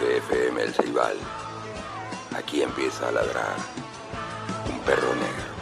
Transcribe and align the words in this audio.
FM 0.00 0.62
El 0.62 0.74
Ceibal. 0.74 1.16
Aquí 2.36 2.62
empieza 2.62 3.08
a 3.08 3.12
ladrar 3.12 3.56
un 4.68 4.78
perro 4.80 5.14
negro. 5.14 5.54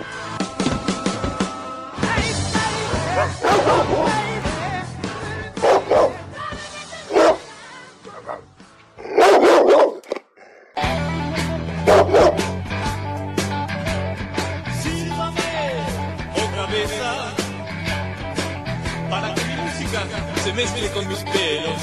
se 20.42 20.53
mezcle 20.54 20.91
con 20.91 21.06
mis 21.06 21.19
pelos 21.19 21.81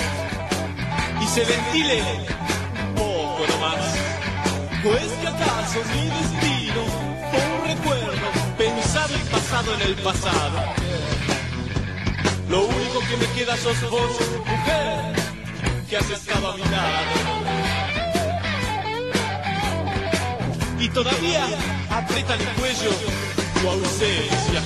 y 1.22 1.28
se 1.28 1.46
ventile 1.46 2.29
pasado. 10.00 10.60
Lo 12.50 12.62
único 12.62 13.00
que 13.08 13.18
me 13.18 13.26
queda 13.34 13.56
sos 13.58 13.80
vos, 13.90 14.12
mujer, 14.46 15.16
que 15.90 15.98
has 15.98 16.10
estado 16.10 16.52
a 16.52 16.56
mi 16.56 16.64
lado. 16.64 17.60
Y 20.80 20.90
todavía 20.90 21.46
aprieta 21.90 22.36
el 22.36 22.46
cuello 22.60 22.92
tu 23.62 23.70
ausencia. 23.70 24.62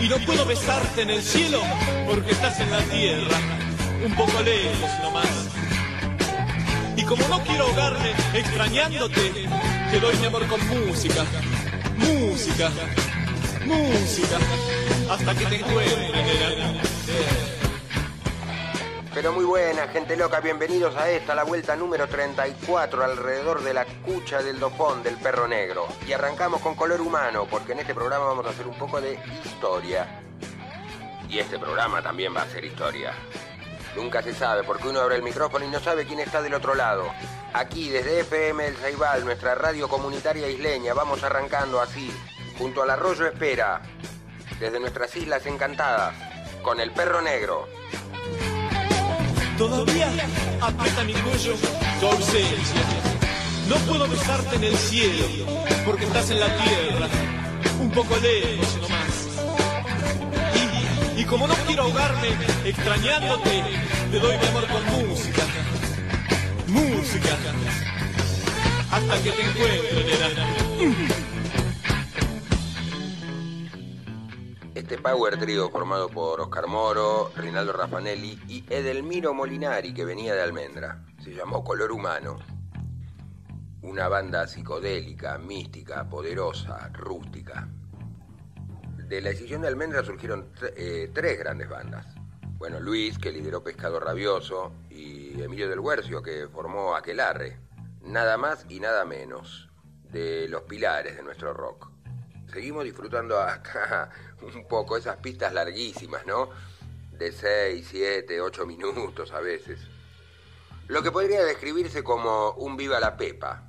Y 0.00 0.08
no 0.08 0.16
puedo 0.26 0.44
besarte 0.46 1.02
en 1.02 1.10
el 1.10 1.22
cielo 1.22 1.60
porque 2.06 2.32
estás 2.32 2.58
en 2.60 2.70
la 2.70 2.80
tierra, 2.80 3.38
un 4.04 4.14
poco 4.14 4.42
lejos 4.42 4.90
nomás. 5.02 5.28
Y 6.96 7.02
como 7.04 7.26
no 7.28 7.40
quiero 7.42 7.66
ahogarme 7.66 8.12
extrañándote, 8.34 9.48
te 9.90 10.00
doy 10.00 10.16
mi 10.16 10.26
amor 10.26 10.46
con 10.46 10.60
música, 10.68 11.24
música, 11.96 12.70
música, 13.72 14.38
hasta 15.10 15.34
que 15.34 15.46
te 15.46 15.56
encuentre. 15.56 16.22
Pero 19.14 19.32
muy 19.32 19.44
buena, 19.44 19.88
gente 19.88 20.16
loca, 20.16 20.40
bienvenidos 20.40 20.96
a 20.96 21.10
esta, 21.10 21.34
la 21.34 21.44
vuelta 21.44 21.76
número 21.76 22.08
34 22.08 23.04
alrededor 23.04 23.62
de 23.62 23.74
la 23.74 23.84
cucha 23.84 24.42
del 24.42 24.58
dopón 24.58 25.02
del 25.02 25.16
perro 25.16 25.46
negro. 25.46 25.86
Y 26.06 26.12
arrancamos 26.12 26.62
con 26.62 26.74
color 26.74 27.00
humano, 27.00 27.46
porque 27.50 27.72
en 27.72 27.80
este 27.80 27.94
programa 27.94 28.24
vamos 28.24 28.46
a 28.46 28.50
hacer 28.50 28.66
un 28.66 28.74
poco 28.74 29.00
de 29.00 29.18
historia. 29.44 30.22
Y 31.28 31.38
este 31.38 31.58
programa 31.58 32.02
también 32.02 32.34
va 32.34 32.42
a 32.42 32.48
ser 32.48 32.64
historia. 32.64 33.12
Nunca 33.94 34.22
se 34.22 34.32
sabe, 34.32 34.64
porque 34.64 34.88
uno 34.88 35.00
abre 35.00 35.16
el 35.16 35.22
micrófono 35.22 35.66
y 35.66 35.68
no 35.68 35.78
sabe 35.78 36.06
quién 36.06 36.20
está 36.20 36.40
del 36.40 36.54
otro 36.54 36.74
lado. 36.74 37.04
Aquí, 37.52 37.90
desde 37.90 38.20
FM 38.20 38.66
El 38.66 38.76
Ceibal, 38.76 39.24
nuestra 39.26 39.54
radio 39.54 39.88
comunitaria 39.88 40.48
isleña, 40.48 40.94
vamos 40.94 41.22
arrancando 41.22 41.82
así, 41.82 42.10
junto 42.62 42.80
al 42.84 42.90
arroyo 42.90 43.26
Espera, 43.26 43.82
desde 44.60 44.78
nuestras 44.78 45.16
islas 45.16 45.44
encantadas, 45.46 46.14
con 46.62 46.78
el 46.78 46.92
perro 46.92 47.20
negro. 47.20 47.66
Todavía 49.58 50.08
aprieta 50.60 51.02
mi 51.02 51.12
cuello 51.12 51.54
tu 51.98 52.06
ausencia. 52.06 52.82
No 53.68 53.74
puedo 53.78 54.06
besarte 54.06 54.54
en 54.54 54.62
el 54.62 54.76
cielo 54.76 55.26
porque 55.84 56.04
estás 56.04 56.30
en 56.30 56.38
la 56.38 56.46
tierra, 56.56 57.08
un 57.80 57.90
poco 57.90 58.16
lejos 58.18 58.76
nomás. 58.80 59.28
Y, 61.16 61.20
y 61.20 61.24
como 61.24 61.48
no 61.48 61.54
quiero 61.66 61.82
ahogarme 61.82 62.28
extrañándote, 62.64 63.64
te 64.12 64.18
doy 64.20 64.38
mi 64.38 64.46
amor 64.46 64.68
con 64.68 65.08
música, 65.08 65.42
música, 66.68 67.36
hasta 68.92 69.20
que 69.20 69.32
te 69.32 69.42
encuentre, 69.42 70.04
nena. 70.04 71.31
Este 74.92 75.02
Power 75.02 75.38
Trio 75.38 75.70
formado 75.70 76.10
por 76.10 76.38
Oscar 76.42 76.66
Moro, 76.66 77.32
Rinaldo 77.34 77.72
Raffanelli 77.72 78.38
y 78.46 78.62
Edelmiro 78.68 79.32
Molinari, 79.32 79.94
que 79.94 80.04
venía 80.04 80.34
de 80.34 80.42
Almendra. 80.42 81.02
Se 81.24 81.32
llamó 81.32 81.64
Color 81.64 81.92
Humano. 81.92 82.38
Una 83.80 84.08
banda 84.08 84.46
psicodélica, 84.46 85.38
mística, 85.38 86.06
poderosa, 86.06 86.90
rústica. 86.92 87.66
De 89.08 89.22
la 89.22 89.30
decisión 89.30 89.62
de 89.62 89.68
Almendra 89.68 90.04
surgieron 90.04 90.52
eh, 90.76 91.10
tres 91.14 91.38
grandes 91.38 91.70
bandas. 91.70 92.06
Bueno, 92.58 92.78
Luis, 92.78 93.18
que 93.18 93.32
lideró 93.32 93.64
Pescado 93.64 93.98
Rabioso, 93.98 94.74
y 94.90 95.40
Emilio 95.40 95.70
del 95.70 95.80
Huercio, 95.80 96.22
que 96.22 96.48
formó 96.48 96.94
Aquelarre. 96.96 97.58
Nada 98.02 98.36
más 98.36 98.66
y 98.68 98.78
nada 98.78 99.06
menos 99.06 99.70
de 100.10 100.48
los 100.50 100.64
pilares 100.64 101.16
de 101.16 101.22
nuestro 101.22 101.54
rock. 101.54 101.90
Seguimos 102.52 102.84
disfrutando 102.84 103.40
acá 103.40 104.10
un 104.42 104.66
poco 104.66 104.96
esas 104.96 105.16
pistas 105.18 105.52
larguísimas, 105.52 106.26
¿no? 106.26 106.50
De 107.12 107.32
6, 107.32 107.86
7, 107.88 108.40
8 108.40 108.66
minutos 108.66 109.32
a 109.32 109.40
veces. 109.40 109.80
Lo 110.88 111.02
que 111.02 111.12
podría 111.12 111.44
describirse 111.44 112.02
como 112.02 112.52
un 112.52 112.76
viva 112.76 113.00
la 113.00 113.16
pepa. 113.16 113.68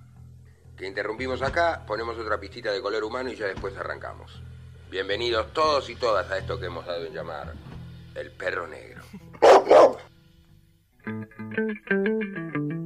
Que 0.75 0.87
interrumpimos 0.87 1.41
acá, 1.41 1.83
ponemos 1.85 2.17
otra 2.17 2.39
pistita 2.39 2.71
de 2.71 2.81
color 2.81 3.03
humano 3.03 3.31
y 3.31 3.35
ya 3.35 3.45
después 3.45 3.77
arrancamos. 3.77 4.41
Bienvenidos 4.89 5.53
todos 5.53 5.89
y 5.89 5.95
todas 5.95 6.29
a 6.31 6.37
esto 6.37 6.59
que 6.59 6.65
hemos 6.65 6.85
dado 6.85 7.05
en 7.05 7.13
llamar 7.13 7.53
el 8.15 8.31
perro 8.31 8.67
negro. 8.67 9.03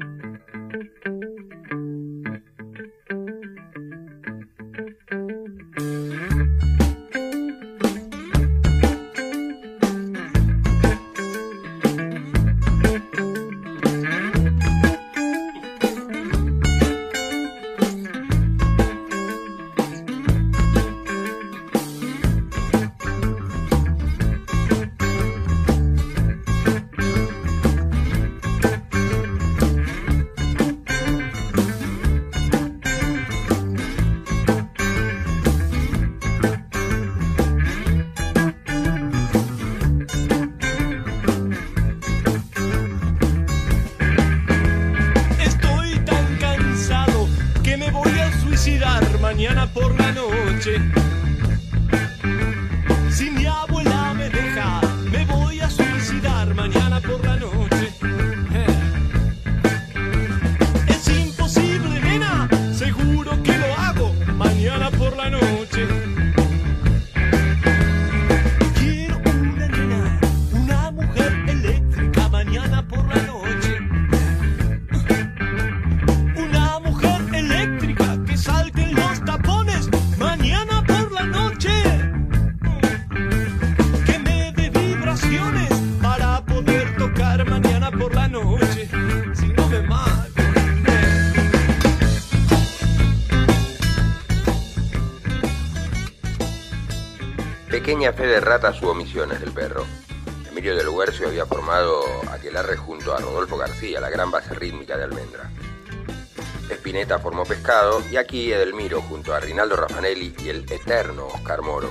ratas 98.41 98.81
omisiones 98.83 99.39
del 99.39 99.51
perro. 99.51 99.85
Emilio 100.49 100.75
del 100.75 100.89
Huercio 100.89 101.27
había 101.27 101.45
formado 101.45 102.03
Aquelarre 102.31 102.77
junto 102.77 103.13
a 103.13 103.19
Rodolfo 103.19 103.57
García, 103.57 103.99
la 103.99 104.09
gran 104.09 104.31
base 104.31 104.53
rítmica 104.53 104.97
de 104.97 105.03
Almendra. 105.03 105.49
Spinetta 106.69 107.19
formó 107.19 107.45
Pescado 107.45 108.01
y 108.11 108.17
aquí 108.17 108.51
Edelmiro 108.51 109.01
junto 109.01 109.33
a 109.33 109.39
Rinaldo 109.39 109.75
Raffanelli 109.75 110.35
y 110.39 110.49
el 110.49 110.71
eterno 110.71 111.27
Oscar 111.27 111.61
Moro. 111.61 111.89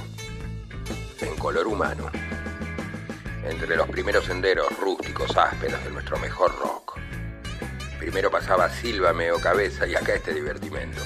En 1.20 1.37
color 1.37 1.66
humano. 1.66 2.10
Entre 3.44 3.76
los 3.76 3.88
primeros 3.88 4.26
senderos 4.26 4.66
rústicos 4.78 5.37
ásperos 5.37 5.82
de 5.84 5.90
nuestro 5.90 6.19
mejor 6.19 6.56
rock. 6.58 6.98
Primero 7.98 8.31
pasaba 8.31 8.69
Sílvame 8.69 9.32
o 9.32 9.40
Cabeza 9.40 9.87
y 9.87 9.94
acá 9.94 10.14
este 10.14 10.34
divertimento. 10.34 11.02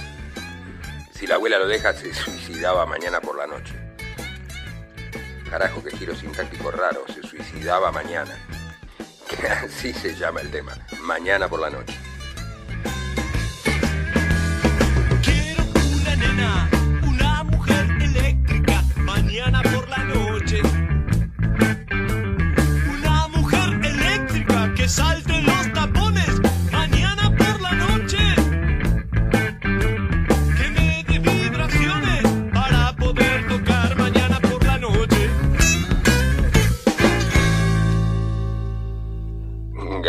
Si 1.12 1.26
la 1.26 1.34
abuela 1.34 1.58
lo 1.58 1.68
deja, 1.68 1.92
se 1.92 2.14
suicidaba 2.14 2.86
mañana. 2.86 3.19
Carajo, 5.60 5.84
qué 5.84 5.94
giro 5.94 6.16
sintáctico 6.16 6.70
raro, 6.70 7.04
se 7.12 7.22
suicidaba 7.22 7.92
mañana. 7.92 8.34
Que 9.28 9.46
así 9.46 9.92
se 9.92 10.14
llama 10.14 10.40
el 10.40 10.50
tema, 10.50 10.74
mañana 11.02 11.48
por 11.48 11.60
la 11.60 11.68
noche. 11.68 11.98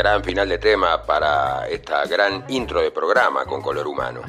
Gran 0.02 0.24
final 0.24 0.50
de 0.50 0.58
tema 0.58 1.04
para 1.04 1.70
esta 1.70 2.04
gran 2.08 2.44
intro 2.48 2.82
de 2.82 2.90
programa 2.90 3.46
con 3.46 3.62
color 3.62 3.86
humano. 3.86 4.24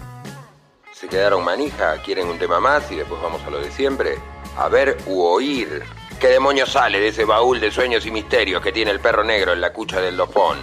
Se 0.92 1.08
quedaron 1.08 1.42
manija, 1.42 1.96
quieren 2.02 2.28
un 2.28 2.38
tema 2.38 2.60
más 2.60 2.92
y 2.92 2.96
después 2.96 3.22
vamos 3.22 3.42
a 3.46 3.48
lo 3.48 3.58
de 3.58 3.70
siempre. 3.70 4.18
A 4.58 4.68
ver 4.68 4.98
u 5.06 5.22
oír. 5.22 5.82
¿Qué 6.20 6.28
demonio 6.28 6.66
sale 6.66 7.00
de 7.00 7.08
ese 7.08 7.24
baúl 7.24 7.58
de 7.58 7.70
sueños 7.70 8.04
y 8.04 8.10
misterios 8.10 8.60
que 8.60 8.70
tiene 8.70 8.90
el 8.90 9.00
perro 9.00 9.24
negro 9.24 9.54
en 9.54 9.62
la 9.62 9.72
cucha 9.72 10.02
del 10.02 10.18
dofón? 10.18 10.58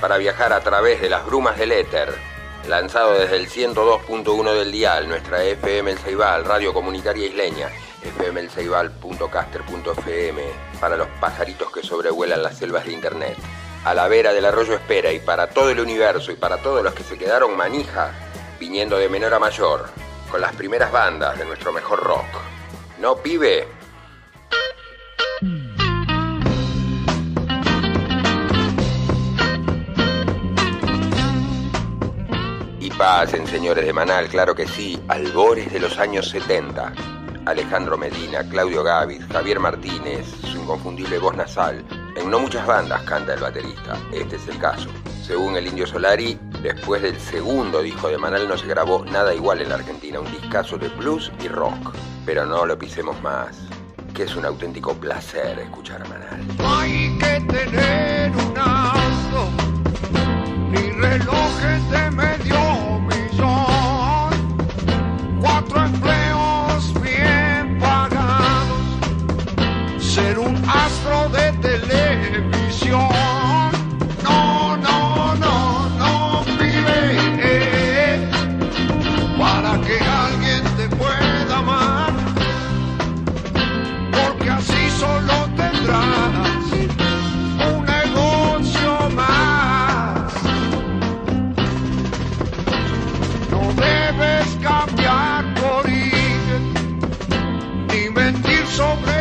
Para 0.00 0.16
viajar 0.16 0.52
a 0.52 0.60
través 0.60 1.00
de 1.00 1.10
las 1.10 1.26
brumas 1.26 1.58
del 1.58 1.72
éter. 1.72 2.14
Lanzado 2.68 3.18
desde 3.18 3.38
el 3.38 3.48
102.1 3.48 4.54
del 4.54 4.70
dial, 4.70 5.08
nuestra 5.08 5.42
FM 5.42 5.90
El 5.90 5.98
Ceibal, 5.98 6.44
radio 6.44 6.72
comunitaria 6.72 7.26
isleña, 7.26 7.68
fmelceibal.caster.fm, 8.16 10.42
para 10.80 10.96
los 10.96 11.08
pajaritos 11.20 11.72
que 11.72 11.82
sobrevuelan 11.82 12.44
las 12.44 12.58
selvas 12.58 12.86
de 12.86 12.92
internet. 12.92 13.36
A 13.84 13.94
la 13.94 14.06
vera 14.06 14.32
del 14.32 14.44
arroyo 14.44 14.74
Espera 14.74 15.12
y 15.12 15.18
para 15.18 15.48
todo 15.48 15.70
el 15.70 15.80
universo 15.80 16.30
y 16.30 16.36
para 16.36 16.58
todos 16.58 16.84
los 16.84 16.94
que 16.94 17.02
se 17.02 17.18
quedaron 17.18 17.56
manija, 17.56 18.12
viniendo 18.60 18.96
de 18.96 19.08
menor 19.08 19.34
a 19.34 19.40
mayor, 19.40 19.88
con 20.30 20.40
las 20.40 20.54
primeras 20.54 20.92
bandas 20.92 21.36
de 21.36 21.44
nuestro 21.44 21.72
mejor 21.72 22.00
rock. 22.00 22.26
¿No, 23.00 23.16
pibe? 23.16 23.66
Y 32.78 32.90
pasen, 32.90 33.48
señores 33.48 33.84
de 33.84 33.92
Manal, 33.92 34.28
claro 34.28 34.54
que 34.54 34.68
sí, 34.68 35.02
albores 35.08 35.72
de 35.72 35.80
los 35.80 35.98
años 35.98 36.28
70. 36.30 36.92
Alejandro 37.46 37.98
Medina, 37.98 38.48
Claudio 38.48 38.84
Gavis, 38.84 39.26
Javier 39.26 39.58
Martínez, 39.58 40.24
su 40.42 40.58
inconfundible 40.58 41.18
voz 41.18 41.36
nasal. 41.36 41.84
En 42.16 42.30
no 42.30 42.38
muchas 42.38 42.66
bandas 42.66 43.02
canta 43.02 43.34
el 43.34 43.40
baterista, 43.40 43.96
este 44.12 44.36
es 44.36 44.46
el 44.48 44.58
caso. 44.58 44.88
Según 45.22 45.56
el 45.56 45.66
Indio 45.66 45.86
Solari, 45.86 46.38
después 46.62 47.00
del 47.00 47.18
segundo 47.18 47.80
disco 47.80 48.08
de 48.08 48.18
Manal 48.18 48.48
no 48.48 48.58
se 48.58 48.66
grabó 48.66 49.04
nada 49.04 49.34
igual 49.34 49.62
en 49.62 49.70
la 49.70 49.76
Argentina, 49.76 50.20
un 50.20 50.30
discazo 50.30 50.76
de 50.76 50.88
blues 50.88 51.32
y 51.42 51.48
rock. 51.48 51.94
Pero 52.26 52.44
no 52.44 52.66
lo 52.66 52.78
pisemos 52.78 53.20
más, 53.22 53.56
que 54.14 54.24
es 54.24 54.36
un 54.36 54.44
auténtico 54.44 54.94
placer 54.94 55.58
escuchar 55.58 56.02
a 56.02 56.08
Manal. 56.08 56.40
Hay 56.64 57.18
que 57.18 57.40
tener 57.52 58.30
un 58.30 58.58
aso, 58.58 59.48
ni 60.70 60.90
relojes 60.90 61.90
de 61.90 62.10
medio 62.10 63.00
millón, 63.00 64.30
cuatro 65.40 65.84
empleos 65.84 66.41
astro 70.66 71.28
de 71.30 71.52
televisión. 71.68 73.08
No, 74.22 74.76
no, 74.76 75.34
no, 75.36 75.88
no, 75.98 76.44
pibe, 76.58 77.18
eh, 77.42 78.30
para 79.38 79.80
que 79.80 79.98
alguien 79.98 80.62
te 80.76 80.88
pueda 80.96 81.58
amar 81.58 82.12
porque 84.12 84.50
así 84.50 84.90
solo 84.98 85.34
tendrás 85.56 86.72
un 87.70 87.84
negocio 87.84 89.10
más. 89.14 90.32
No 93.50 93.72
debes 93.74 94.48
cambiar 94.62 95.54
por 95.54 95.88
ir, 95.88 96.60
ni 97.88 98.10
mentir 98.10 98.66
sobre 98.66 99.11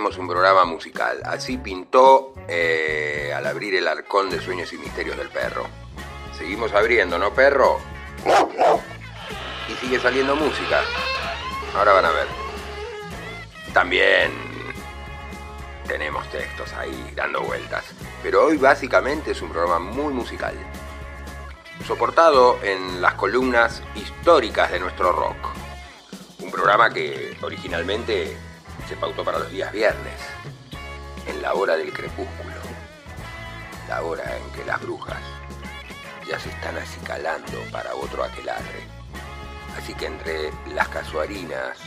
un 0.00 0.26
programa 0.26 0.64
musical. 0.64 1.20
Así 1.24 1.58
pintó 1.58 2.32
eh, 2.48 3.32
al 3.34 3.46
abrir 3.46 3.74
el 3.74 3.86
arcón 3.86 4.30
de 4.30 4.40
sueños 4.40 4.72
y 4.72 4.78
misterios 4.78 5.16
del 5.16 5.28
perro. 5.28 5.66
Seguimos 6.36 6.72
abriendo, 6.72 7.18
¿no, 7.18 7.34
perro? 7.34 7.78
Y 9.68 9.74
sigue 9.74 10.00
saliendo 10.00 10.34
música. 10.34 10.80
Ahora 11.76 11.92
van 11.92 12.06
a 12.06 12.10
ver. 12.10 12.26
También 13.74 14.32
tenemos 15.86 16.28
textos 16.30 16.72
ahí 16.72 17.12
dando 17.14 17.42
vueltas. 17.42 17.84
Pero 18.22 18.46
hoy 18.46 18.56
básicamente 18.56 19.32
es 19.32 19.42
un 19.42 19.50
programa 19.50 19.78
muy 19.78 20.12
musical. 20.12 20.54
Soportado 21.86 22.58
en 22.62 23.02
las 23.02 23.14
columnas 23.14 23.82
históricas 23.94 24.72
de 24.72 24.80
nuestro 24.80 25.12
rock. 25.12 25.50
Un 26.40 26.50
programa 26.50 26.90
que 26.90 27.36
originalmente 27.42 28.36
se 28.90 28.96
pautó 28.96 29.24
para 29.24 29.38
los 29.38 29.52
días 29.52 29.70
viernes, 29.70 30.20
en 31.28 31.40
la 31.40 31.54
hora 31.54 31.76
del 31.76 31.92
crepúsculo, 31.92 32.56
la 33.88 34.02
hora 34.02 34.24
en 34.36 34.50
que 34.50 34.64
las 34.64 34.82
brujas 34.82 35.22
ya 36.28 36.40
se 36.40 36.48
están 36.48 36.76
acicalando 36.76 37.60
para 37.70 37.94
otro 37.94 38.24
aquelarre. 38.24 38.82
Así 39.78 39.94
que 39.94 40.06
entre 40.06 40.50
las 40.74 40.88
casuarinas 40.88 41.78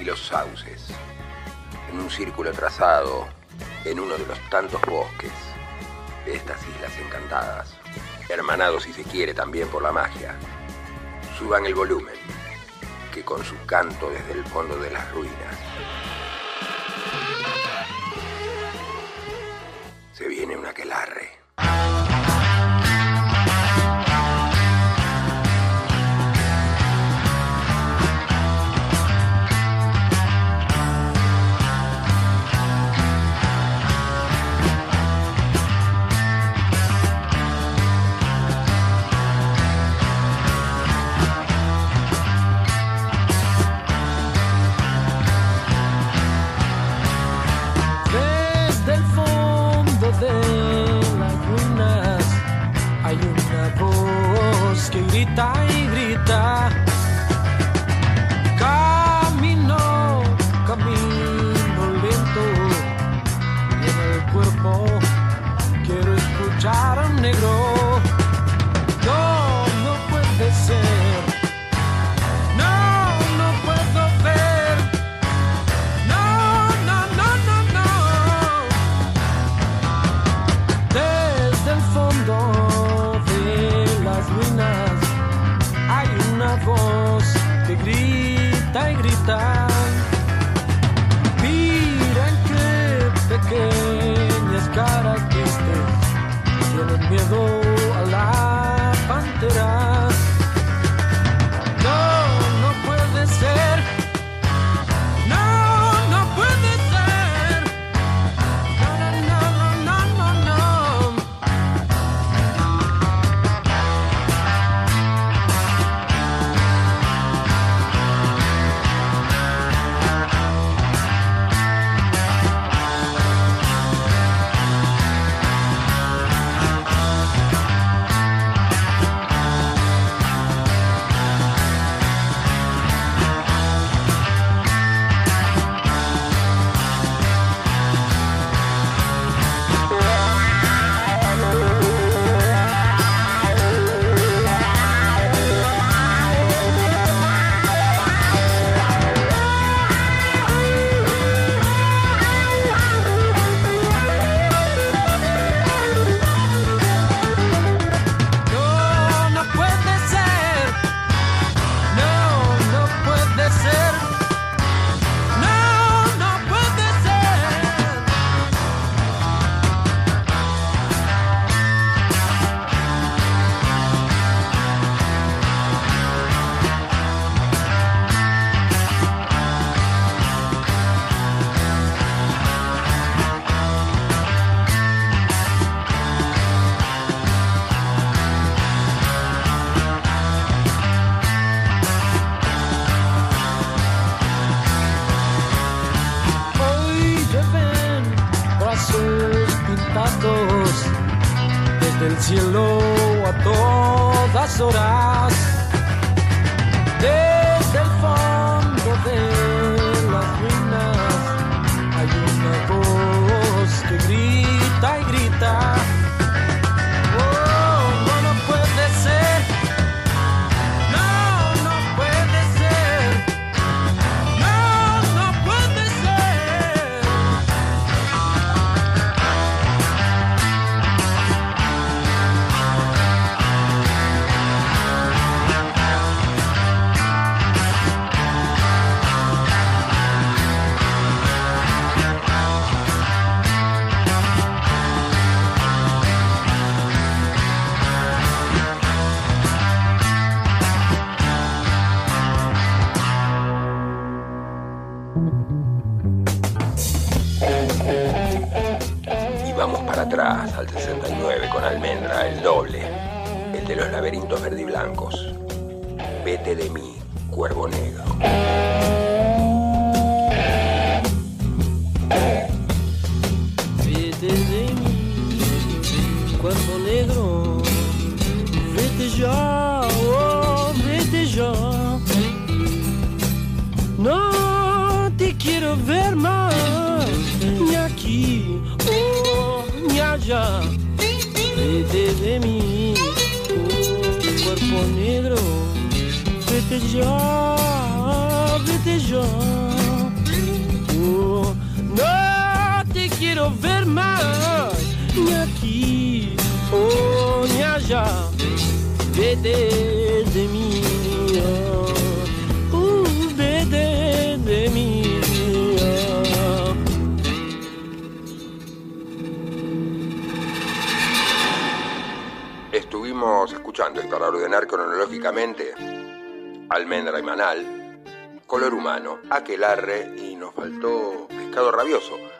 y 0.00 0.04
los 0.04 0.24
sauces, 0.24 0.86
en 1.90 1.98
un 1.98 2.08
círculo 2.08 2.52
trazado 2.52 3.26
en 3.84 3.98
uno 3.98 4.16
de 4.16 4.24
los 4.24 4.38
tantos 4.48 4.80
bosques 4.82 5.32
de 6.24 6.36
estas 6.36 6.60
islas 6.68 6.92
encantadas, 7.04 7.74
hermanados 8.28 8.84
si 8.84 8.92
se 8.92 9.02
quiere 9.02 9.34
también 9.34 9.66
por 9.66 9.82
la 9.82 9.90
magia, 9.90 10.36
suban 11.36 11.66
el 11.66 11.74
volumen, 11.74 12.14
que 13.12 13.24
con 13.24 13.44
su 13.44 13.56
canto 13.66 14.08
desde 14.08 14.34
el 14.34 14.44
fondo 14.44 14.76
de 14.76 14.90
las 14.92 15.10
ruinas 15.10 15.58
se 20.12 20.28
viene 20.28 20.56
un 20.56 20.66
aquelarre. 20.66 21.30
Desde 21.56 22.31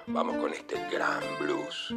vamos 0.06 0.36
con 0.36 0.52
este 0.52 0.76
gran 0.90 1.22
blues. 1.40 1.94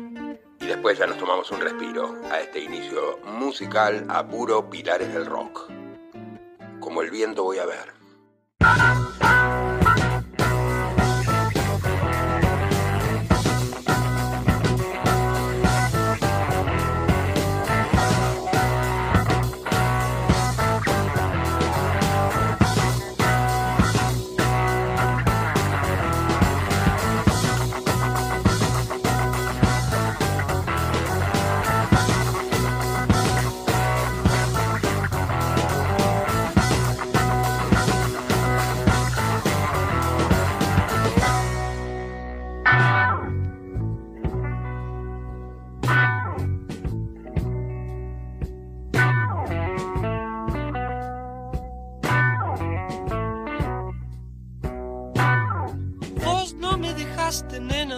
Y 0.59 0.65
después 0.65 0.97
ya 0.97 1.07
nos 1.07 1.17
tomamos 1.17 1.51
un 1.51 1.61
respiro 1.61 2.15
a 2.31 2.39
este 2.39 2.59
inicio 2.59 3.19
musical 3.25 4.05
a 4.09 4.27
puro 4.27 4.69
pilares 4.69 5.13
del 5.13 5.25
rock. 5.25 5.69
Como 6.79 7.01
el 7.01 7.11
viento 7.11 7.43
voy 7.43 7.59
a 7.59 7.65
ver. 7.65 9.64
casting 57.25 57.71
in 57.71 57.91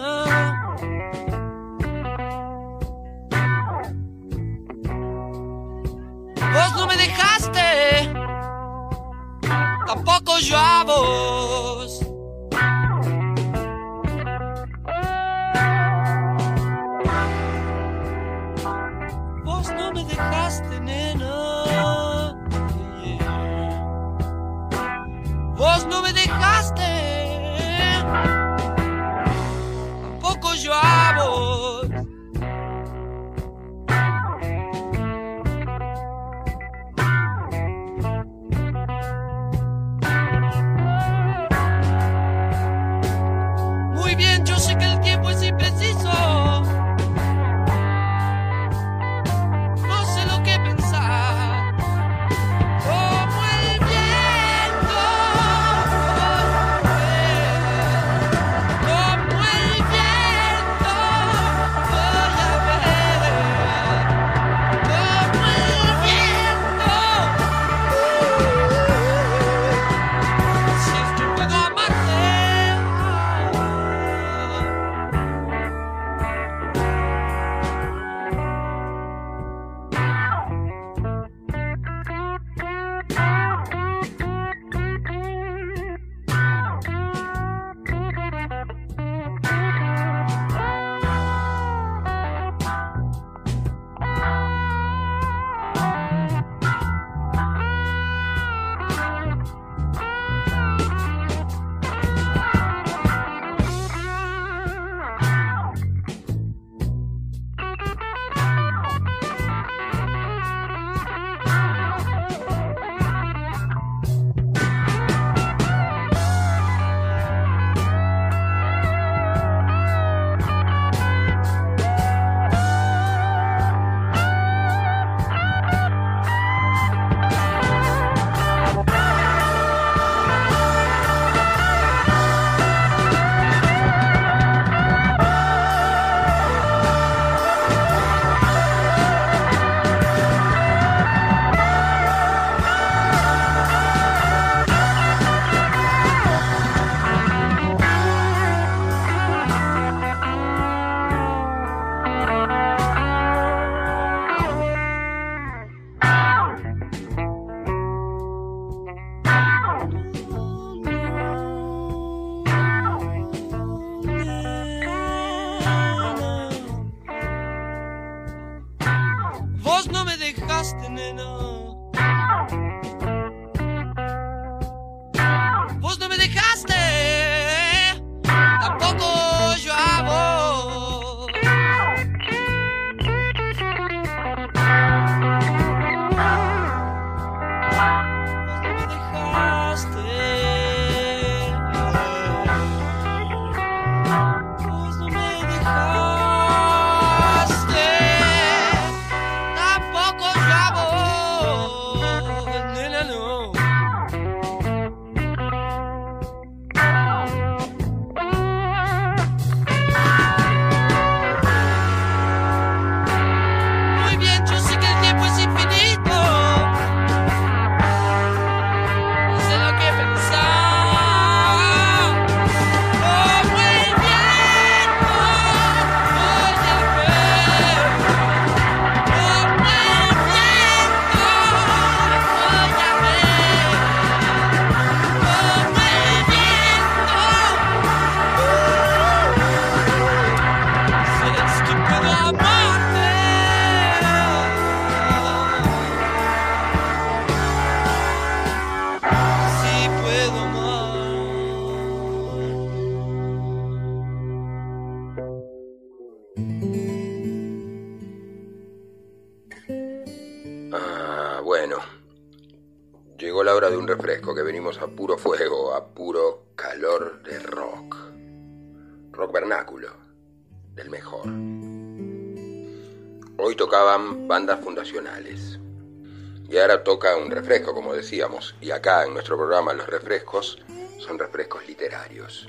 un 277.18 277.30
refresco, 277.30 277.74
como 277.74 277.94
decíamos. 277.94 278.54
Y 278.60 278.70
acá 278.70 279.04
en 279.04 279.14
nuestro 279.14 279.36
programa 279.36 279.72
los 279.72 279.86
refrescos 279.86 280.58
son 280.98 281.18
refrescos 281.18 281.66
literarios. 281.66 282.48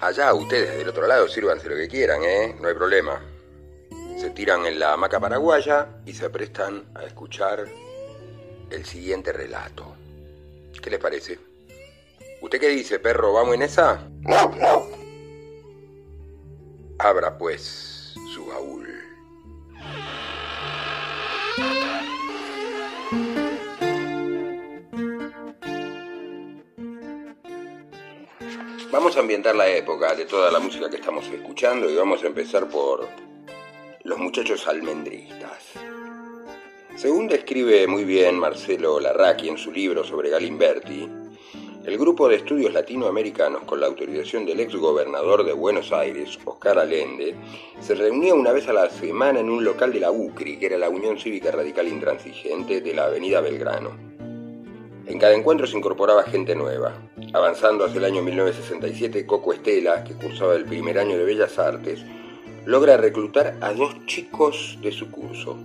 Allá 0.00 0.32
ustedes 0.34 0.76
del 0.76 0.88
otro 0.88 1.06
lado 1.06 1.28
sírvanse 1.28 1.68
lo 1.68 1.76
que 1.76 1.88
quieran, 1.88 2.22
¿eh? 2.22 2.56
No 2.60 2.68
hay 2.68 2.74
problema. 2.74 3.20
Se 4.16 4.30
tiran 4.30 4.66
en 4.66 4.78
la 4.78 4.92
hamaca 4.92 5.20
paraguaya 5.20 5.88
y 6.06 6.12
se 6.12 6.30
prestan 6.30 6.84
a 6.94 7.04
escuchar 7.04 7.64
el 8.70 8.84
siguiente 8.84 9.32
relato. 9.32 9.94
¿Qué 10.80 10.90
les 10.90 11.00
parece? 11.00 11.38
¿Usted 12.40 12.60
qué 12.60 12.68
dice, 12.68 12.98
perro? 13.00 13.32
¿Vamos 13.32 13.54
en 13.54 13.62
esa? 13.62 14.08
Abra 16.98 17.36
pues 17.36 18.14
su 18.34 18.46
baúl. 18.46 18.87
Vamos 28.90 29.18
a 29.18 29.20
ambientar 29.20 29.54
la 29.54 29.68
época 29.68 30.14
de 30.14 30.24
toda 30.24 30.50
la 30.50 30.60
música 30.60 30.88
que 30.88 30.96
estamos 30.96 31.26
escuchando 31.28 31.90
y 31.90 31.94
vamos 31.94 32.24
a 32.24 32.26
empezar 32.26 32.70
por 32.70 33.06
los 34.02 34.18
muchachos 34.18 34.66
almendristas. 34.66 35.72
Según 36.96 37.28
describe 37.28 37.86
muy 37.86 38.04
bien 38.04 38.38
Marcelo 38.38 38.98
Larraqui 38.98 39.50
en 39.50 39.58
su 39.58 39.72
libro 39.72 40.04
sobre 40.04 40.30
Galimberti, 40.30 41.06
el 41.84 41.98
grupo 41.98 42.30
de 42.30 42.36
estudios 42.36 42.72
latinoamericanos 42.72 43.64
con 43.64 43.78
la 43.78 43.88
autorización 43.88 44.46
del 44.46 44.60
ex 44.60 44.74
gobernador 44.74 45.44
de 45.44 45.52
Buenos 45.52 45.92
Aires, 45.92 46.38
Oscar 46.46 46.78
Allende, 46.78 47.34
se 47.80 47.94
reunía 47.94 48.32
una 48.32 48.52
vez 48.52 48.68
a 48.68 48.72
la 48.72 48.88
semana 48.88 49.40
en 49.40 49.50
un 49.50 49.64
local 49.64 49.92
de 49.92 50.00
la 50.00 50.10
UCRI, 50.10 50.58
que 50.58 50.66
era 50.66 50.78
la 50.78 50.88
Unión 50.88 51.18
Cívica 51.18 51.50
Radical 51.50 51.88
Intransigente 51.88 52.80
de 52.80 52.94
la 52.94 53.04
Avenida 53.04 53.42
Belgrano. 53.42 54.07
En 55.08 55.18
cada 55.18 55.34
encuentro 55.34 55.66
se 55.66 55.76
incorporaba 55.76 56.22
gente 56.24 56.54
nueva. 56.54 56.92
Avanzando 57.32 57.86
hacia 57.86 57.96
el 57.98 58.04
año 58.04 58.22
1967, 58.22 59.24
Coco 59.24 59.54
Estela, 59.54 60.04
que 60.04 60.12
cursaba 60.12 60.54
el 60.54 60.66
primer 60.66 60.98
año 60.98 61.16
de 61.16 61.24
Bellas 61.24 61.58
Artes, 61.58 62.04
logra 62.66 62.98
reclutar 62.98 63.56
a 63.62 63.72
dos 63.72 64.04
chicos 64.04 64.78
de 64.82 64.92
su 64.92 65.10
curso. 65.10 65.56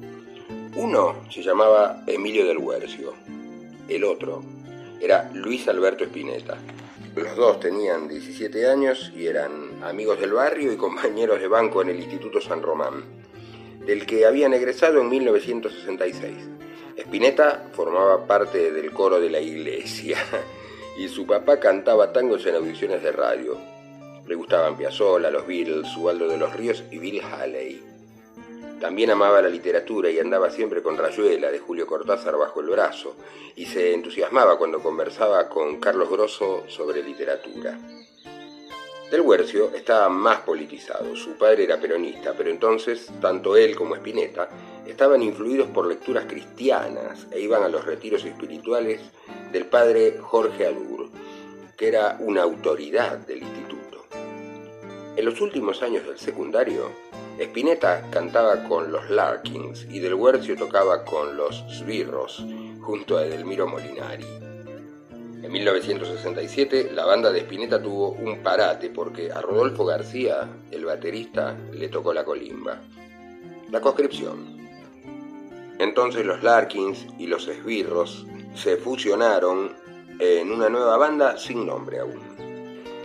Uno 0.77 1.17
se 1.29 1.43
llamaba 1.43 2.03
Emilio 2.07 2.47
del 2.47 2.57
Huercio, 2.57 3.13
el 3.89 4.05
otro 4.05 4.41
era 5.01 5.29
Luis 5.33 5.67
Alberto 5.67 6.05
Spinetta. 6.05 6.57
Los 7.13 7.35
dos 7.35 7.59
tenían 7.59 8.07
17 8.07 8.69
años 8.69 9.11
y 9.13 9.27
eran 9.27 9.83
amigos 9.83 10.21
del 10.21 10.31
barrio 10.31 10.71
y 10.71 10.77
compañeros 10.77 11.41
de 11.41 11.49
banco 11.49 11.81
en 11.81 11.89
el 11.89 11.99
Instituto 11.99 12.39
San 12.39 12.61
Román, 12.61 13.03
del 13.85 14.05
que 14.05 14.25
habían 14.25 14.53
egresado 14.53 15.01
en 15.01 15.09
1966. 15.09 16.52
Spinetta 16.97 17.69
formaba 17.73 18.25
parte 18.27 18.71
del 18.71 18.91
coro 18.91 19.19
de 19.19 19.29
la 19.29 19.39
iglesia 19.39 20.17
y 20.97 21.07
su 21.07 21.25
papá 21.25 21.59
cantaba 21.59 22.13
tangos 22.13 22.45
en 22.45 22.55
audiciones 22.55 23.01
de 23.01 23.11
radio. 23.11 23.57
Le 24.27 24.35
gustaban 24.35 24.77
Piazzolla, 24.77 25.31
los 25.31 25.45
Beatles, 25.47 25.95
Ubaldo 25.97 26.27
de 26.27 26.37
los 26.37 26.53
Ríos 26.53 26.83
y 26.91 26.99
Bill 26.99 27.21
Haley. 27.21 27.83
También 28.79 29.11
amaba 29.11 29.41
la 29.41 29.49
literatura 29.49 30.09
y 30.09 30.19
andaba 30.19 30.49
siempre 30.49 30.81
con 30.83 30.97
Rayuela 30.97 31.51
de 31.51 31.59
Julio 31.59 31.87
Cortázar 31.87 32.37
bajo 32.37 32.59
el 32.59 32.67
brazo 32.67 33.15
y 33.55 33.65
se 33.65 33.93
entusiasmaba 33.93 34.57
cuando 34.57 34.81
conversaba 34.81 35.47
con 35.49 35.79
Carlos 35.79 36.09
Grosso 36.09 36.63
sobre 36.67 37.01
literatura. 37.01 37.77
Del 39.11 39.21
Huercio 39.21 39.71
estaba 39.75 40.09
más 40.09 40.39
politizado. 40.39 41.15
Su 41.15 41.37
padre 41.37 41.65
era 41.65 41.79
peronista, 41.79 42.33
pero 42.35 42.49
entonces 42.49 43.11
tanto 43.21 43.55
él 43.55 43.75
como 43.75 43.95
Spinetta 43.95 44.49
estaban 44.87 45.21
influidos 45.21 45.69
por 45.69 45.87
lecturas 45.87 46.25
cristianas 46.25 47.27
e 47.31 47.39
iban 47.39 47.63
a 47.63 47.69
los 47.69 47.85
retiros 47.85 48.25
espirituales 48.25 49.01
del 49.51 49.65
padre 49.65 50.17
Jorge 50.19 50.65
Adur, 50.65 51.09
que 51.77 51.87
era 51.87 52.17
una 52.19 52.41
autoridad 52.41 53.17
del 53.19 53.43
instituto. 53.43 54.05
En 55.15 55.25
los 55.25 55.39
últimos 55.41 55.83
años 55.83 56.07
del 56.07 56.17
secundario, 56.17 56.89
Spinetta 57.39 58.09
cantaba 58.11 58.63
con 58.63 58.91
los 58.91 59.09
Larkins 59.09 59.87
y 59.91 59.99
Del 59.99 60.15
Huercio 60.15 60.55
tocaba 60.55 61.03
con 61.03 61.37
los 61.37 61.63
Sbirros 61.69 62.43
junto 62.81 63.17
a 63.17 63.25
Edelmiro 63.25 63.67
Molinari. 63.67 64.42
En 65.43 65.51
1967 65.51 66.91
la 66.93 67.03
banda 67.03 67.29
de 67.29 67.39
Spinetta 67.39 67.81
tuvo 67.81 68.11
un 68.11 68.41
parate 68.41 68.89
porque 68.89 69.29
a 69.29 69.41
Rodolfo 69.41 69.83
García, 69.83 70.49
el 70.71 70.85
baterista, 70.85 71.57
le 71.73 71.89
tocó 71.89 72.13
la 72.13 72.23
colimba. 72.23 72.81
La 73.69 73.81
conscripción. 73.81 74.57
Entonces 75.79 76.25
los 76.25 76.41
Larkins 76.43 77.05
y 77.19 77.27
los 77.27 77.45
Esbirros 77.49 78.25
se 78.55 78.77
fusionaron 78.77 79.75
en 80.19 80.49
una 80.49 80.69
nueva 80.69 80.95
banda 80.95 81.37
sin 81.37 81.65
nombre 81.65 81.99
aún. 81.99 82.21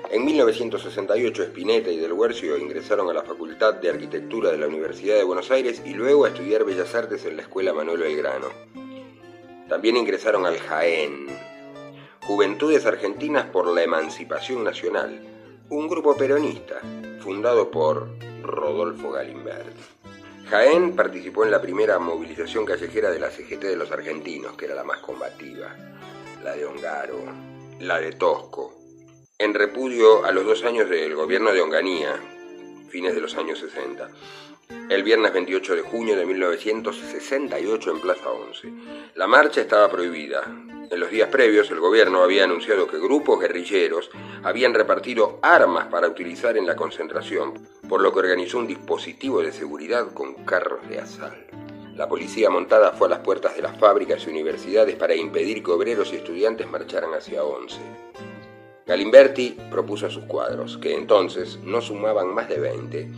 En 0.08 0.24
1968 0.24 1.42
Spinetta 1.42 1.90
y 1.90 1.96
Del 1.96 2.12
Huercio 2.12 2.56
ingresaron 2.56 3.10
a 3.10 3.14
la 3.14 3.24
Facultad 3.24 3.74
de 3.74 3.90
Arquitectura 3.90 4.52
de 4.52 4.58
la 4.58 4.68
Universidad 4.68 5.16
de 5.16 5.24
Buenos 5.24 5.50
Aires 5.50 5.82
y 5.84 5.92
luego 5.92 6.24
a 6.24 6.28
estudiar 6.28 6.64
Bellas 6.64 6.94
Artes 6.94 7.24
en 7.24 7.34
la 7.34 7.42
Escuela 7.42 7.72
Manuel 7.72 7.98
Belgrano. 7.98 8.46
También 9.68 9.96
ingresaron 9.96 10.46
al 10.46 10.56
Jaén, 10.58 11.26
Juventudes 12.28 12.84
Argentinas 12.84 13.46
por 13.46 13.66
la 13.68 13.82
Emancipación 13.82 14.62
Nacional, 14.62 15.18
un 15.70 15.88
grupo 15.88 16.14
peronista 16.14 16.78
fundado 17.20 17.70
por 17.70 18.06
Rodolfo 18.42 19.12
Galimberti. 19.12 19.80
Jaén 20.50 20.94
participó 20.94 21.46
en 21.46 21.52
la 21.52 21.62
primera 21.62 21.98
movilización 21.98 22.66
callejera 22.66 23.10
de 23.10 23.18
la 23.18 23.30
CGT 23.30 23.62
de 23.62 23.76
los 23.76 23.90
argentinos, 23.92 24.58
que 24.58 24.66
era 24.66 24.74
la 24.74 24.84
más 24.84 24.98
combativa, 24.98 25.74
la 26.44 26.54
de 26.54 26.66
Ongaro, 26.66 27.18
la 27.80 27.98
de 27.98 28.12
Tosco, 28.12 28.74
en 29.38 29.54
repudio 29.54 30.26
a 30.26 30.30
los 30.30 30.44
dos 30.44 30.64
años 30.64 30.90
del 30.90 31.14
gobierno 31.14 31.50
de 31.52 31.62
Onganía, 31.62 32.14
fines 32.88 33.14
de 33.14 33.20
los 33.20 33.36
años 33.36 33.58
60. 33.58 34.08
El 34.90 35.02
viernes 35.02 35.32
28 35.32 35.76
de 35.76 35.82
junio 35.82 36.16
de 36.16 36.26
1968 36.26 37.90
en 37.90 38.00
Plaza 38.00 38.30
11. 38.30 38.72
La 39.14 39.26
marcha 39.26 39.60
estaba 39.60 39.90
prohibida. 39.90 40.42
En 40.90 41.00
los 41.00 41.10
días 41.10 41.28
previos 41.28 41.70
el 41.70 41.80
gobierno 41.80 42.22
había 42.22 42.44
anunciado 42.44 42.86
que 42.86 42.98
grupos 42.98 43.40
guerrilleros 43.40 44.10
habían 44.42 44.74
repartido 44.74 45.38
armas 45.42 45.86
para 45.88 46.08
utilizar 46.08 46.56
en 46.56 46.66
la 46.66 46.76
concentración, 46.76 47.68
por 47.88 48.00
lo 48.00 48.12
que 48.12 48.20
organizó 48.20 48.58
un 48.58 48.66
dispositivo 48.66 49.42
de 49.42 49.52
seguridad 49.52 50.12
con 50.12 50.34
carros 50.44 50.88
de 50.88 51.00
asalto. 51.00 51.56
La 51.94 52.08
policía 52.08 52.48
montada 52.48 52.92
fue 52.92 53.08
a 53.08 53.10
las 53.10 53.18
puertas 53.20 53.56
de 53.56 53.62
las 53.62 53.76
fábricas 53.76 54.24
y 54.26 54.30
universidades 54.30 54.96
para 54.96 55.16
impedir 55.16 55.62
que 55.62 55.72
obreros 55.72 56.12
y 56.12 56.16
estudiantes 56.16 56.70
marcharan 56.70 57.12
hacia 57.12 57.42
Once. 57.42 57.80
Galimberti 58.88 59.54
propuso 59.70 60.06
a 60.06 60.10
sus 60.10 60.24
cuadros, 60.24 60.78
que 60.78 60.94
entonces 60.94 61.58
no 61.62 61.82
sumaban 61.82 62.34
más 62.34 62.48
de 62.48 62.58
20, 62.58 63.08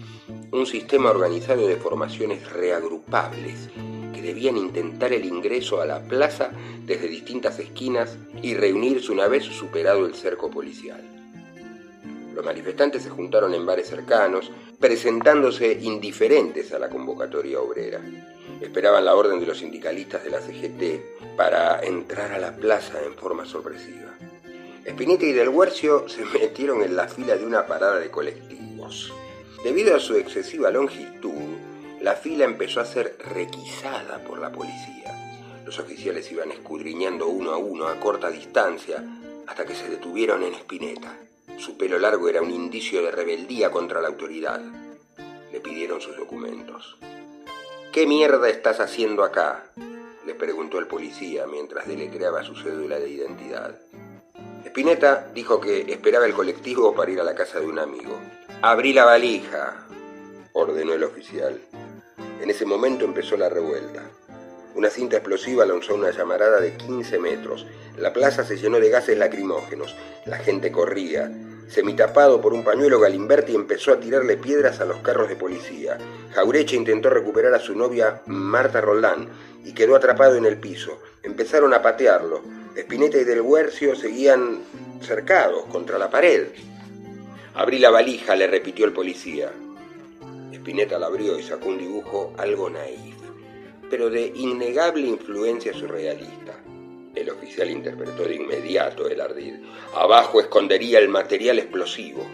un 0.50 0.66
sistema 0.66 1.10
organizado 1.10 1.68
de 1.68 1.76
formaciones 1.76 2.52
reagrupables 2.52 3.68
que 4.12 4.20
debían 4.20 4.56
intentar 4.56 5.12
el 5.12 5.24
ingreso 5.24 5.80
a 5.80 5.86
la 5.86 6.00
plaza 6.02 6.50
desde 6.84 7.06
distintas 7.06 7.60
esquinas 7.60 8.18
y 8.42 8.54
reunirse 8.54 9.12
una 9.12 9.28
vez 9.28 9.44
superado 9.44 10.06
el 10.06 10.14
cerco 10.14 10.50
policial. 10.50 11.02
Los 12.34 12.44
manifestantes 12.44 13.04
se 13.04 13.10
juntaron 13.10 13.54
en 13.54 13.64
bares 13.64 13.88
cercanos, 13.88 14.50
presentándose 14.80 15.78
indiferentes 15.80 16.72
a 16.72 16.80
la 16.80 16.88
convocatoria 16.88 17.60
obrera 17.60 18.00
esperaban 18.60 19.04
la 19.04 19.14
orden 19.14 19.40
de 19.40 19.46
los 19.46 19.58
sindicalistas 19.58 20.24
de 20.24 20.30
la 20.30 20.40
CGT 20.40 21.36
para 21.36 21.80
entrar 21.80 22.32
a 22.32 22.38
la 22.38 22.54
plaza 22.54 23.02
en 23.04 23.14
forma 23.14 23.46
sorpresiva. 23.46 24.16
Spinetta 24.84 25.26
y 25.26 25.32
Del 25.32 25.48
Huercio 25.48 26.08
se 26.08 26.24
metieron 26.24 26.82
en 26.82 26.96
la 26.96 27.08
fila 27.08 27.36
de 27.36 27.44
una 27.44 27.66
parada 27.66 27.98
de 27.98 28.10
colectivos. 28.10 29.12
Debido 29.62 29.94
a 29.94 30.00
su 30.00 30.16
excesiva 30.16 30.70
longitud, 30.70 31.30
la 32.00 32.14
fila 32.14 32.44
empezó 32.44 32.80
a 32.80 32.86
ser 32.86 33.16
requisada 33.18 34.24
por 34.24 34.38
la 34.38 34.50
policía. 34.50 35.62
Los 35.66 35.78
oficiales 35.78 36.32
iban 36.32 36.50
escudriñando 36.50 37.28
uno 37.28 37.52
a 37.52 37.58
uno 37.58 37.88
a 37.88 38.00
corta 38.00 38.30
distancia 38.30 39.04
hasta 39.46 39.66
que 39.66 39.74
se 39.74 39.88
detuvieron 39.88 40.42
en 40.42 40.54
Spinetta. 40.54 41.14
Su 41.58 41.76
pelo 41.76 41.98
largo 41.98 42.28
era 42.28 42.40
un 42.40 42.50
indicio 42.50 43.02
de 43.02 43.10
rebeldía 43.10 43.70
contra 43.70 44.00
la 44.00 44.08
autoridad. 44.08 44.62
Le 45.52 45.60
pidieron 45.60 46.00
sus 46.00 46.16
documentos. 46.16 46.96
¿Qué 47.92 48.06
mierda 48.06 48.48
estás 48.48 48.80
haciendo 48.80 49.24
acá? 49.24 49.70
le 50.24 50.34
preguntó 50.34 50.78
el 50.78 50.86
policía 50.86 51.46
mientras 51.46 51.88
deletreaba 51.88 52.44
su 52.44 52.54
cédula 52.54 52.98
de 52.98 53.10
identidad. 53.10 53.78
Spinetta 54.70 55.26
dijo 55.34 55.60
que 55.60 55.92
esperaba 55.92 56.26
el 56.26 56.32
colectivo 56.32 56.94
para 56.94 57.10
ir 57.10 57.18
a 57.18 57.24
la 57.24 57.34
casa 57.34 57.58
de 57.58 57.66
un 57.66 57.80
amigo. 57.80 58.16
Abrí 58.62 58.92
la 58.92 59.04
valija, 59.04 59.84
ordenó 60.52 60.92
el 60.92 61.02
oficial. 61.02 61.60
En 62.40 62.48
ese 62.48 62.64
momento 62.64 63.04
empezó 63.04 63.36
la 63.36 63.48
revuelta. 63.48 64.04
Una 64.76 64.88
cinta 64.88 65.16
explosiva 65.16 65.66
lanzó 65.66 65.96
una 65.96 66.12
llamarada 66.12 66.60
de 66.60 66.76
15 66.76 67.18
metros. 67.18 67.66
La 67.96 68.12
plaza 68.12 68.44
se 68.44 68.58
llenó 68.58 68.78
de 68.78 68.90
gases 68.90 69.18
lacrimógenos. 69.18 69.96
La 70.24 70.38
gente 70.38 70.70
corría. 70.70 71.32
Semitapado 71.66 72.40
por 72.40 72.52
un 72.52 72.62
pañuelo, 72.62 73.00
Galimberti 73.00 73.56
empezó 73.56 73.92
a 73.92 73.98
tirarle 73.98 74.36
piedras 74.36 74.80
a 74.80 74.84
los 74.84 74.98
carros 74.98 75.28
de 75.28 75.34
policía. 75.34 75.98
Jaureche 76.32 76.76
intentó 76.76 77.10
recuperar 77.10 77.54
a 77.54 77.58
su 77.58 77.74
novia 77.74 78.22
Marta 78.26 78.80
Roldán 78.80 79.30
y 79.64 79.74
quedó 79.74 79.96
atrapado 79.96 80.36
en 80.36 80.46
el 80.46 80.58
piso. 80.58 81.00
Empezaron 81.24 81.74
a 81.74 81.82
patearlo. 81.82 82.59
Espineta 82.76 83.18
y 83.18 83.24
Del 83.24 83.40
Huercio 83.40 83.96
seguían 83.96 84.60
cercados 85.00 85.64
contra 85.66 85.98
la 85.98 86.08
pared. 86.08 86.48
Abrí 87.54 87.78
la 87.78 87.90
valija, 87.90 88.36
le 88.36 88.46
repitió 88.46 88.86
el 88.86 88.92
policía. 88.92 89.50
Espineta 90.52 90.98
la 90.98 91.06
abrió 91.06 91.38
y 91.38 91.42
sacó 91.42 91.68
un 91.70 91.78
dibujo 91.78 92.32
algo 92.38 92.70
naif, 92.70 93.16
pero 93.90 94.08
de 94.08 94.32
innegable 94.36 95.06
influencia 95.06 95.72
surrealista. 95.72 96.60
El 97.14 97.30
oficial 97.30 97.70
interpretó 97.70 98.22
de 98.22 98.36
inmediato 98.36 99.08
el 99.08 99.20
ardid. 99.20 99.54
Abajo 99.96 100.40
escondería 100.40 101.00
el 101.00 101.08
material 101.08 101.58
explosivo. 101.58 102.24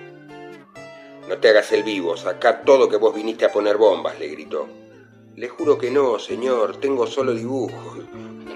No 1.28 1.38
te 1.38 1.48
hagas 1.48 1.72
el 1.72 1.82
vivo, 1.82 2.14
saca 2.16 2.60
todo 2.60 2.90
que 2.90 2.98
vos 2.98 3.14
viniste 3.14 3.46
a 3.46 3.52
poner 3.52 3.78
bombas, 3.78 4.18
le 4.20 4.28
gritó. 4.28 4.68
Le 5.34 5.48
juro 5.48 5.78
que 5.78 5.90
no, 5.90 6.18
señor, 6.18 6.76
tengo 6.76 7.06
solo 7.06 7.32
dibujos. 7.32 8.00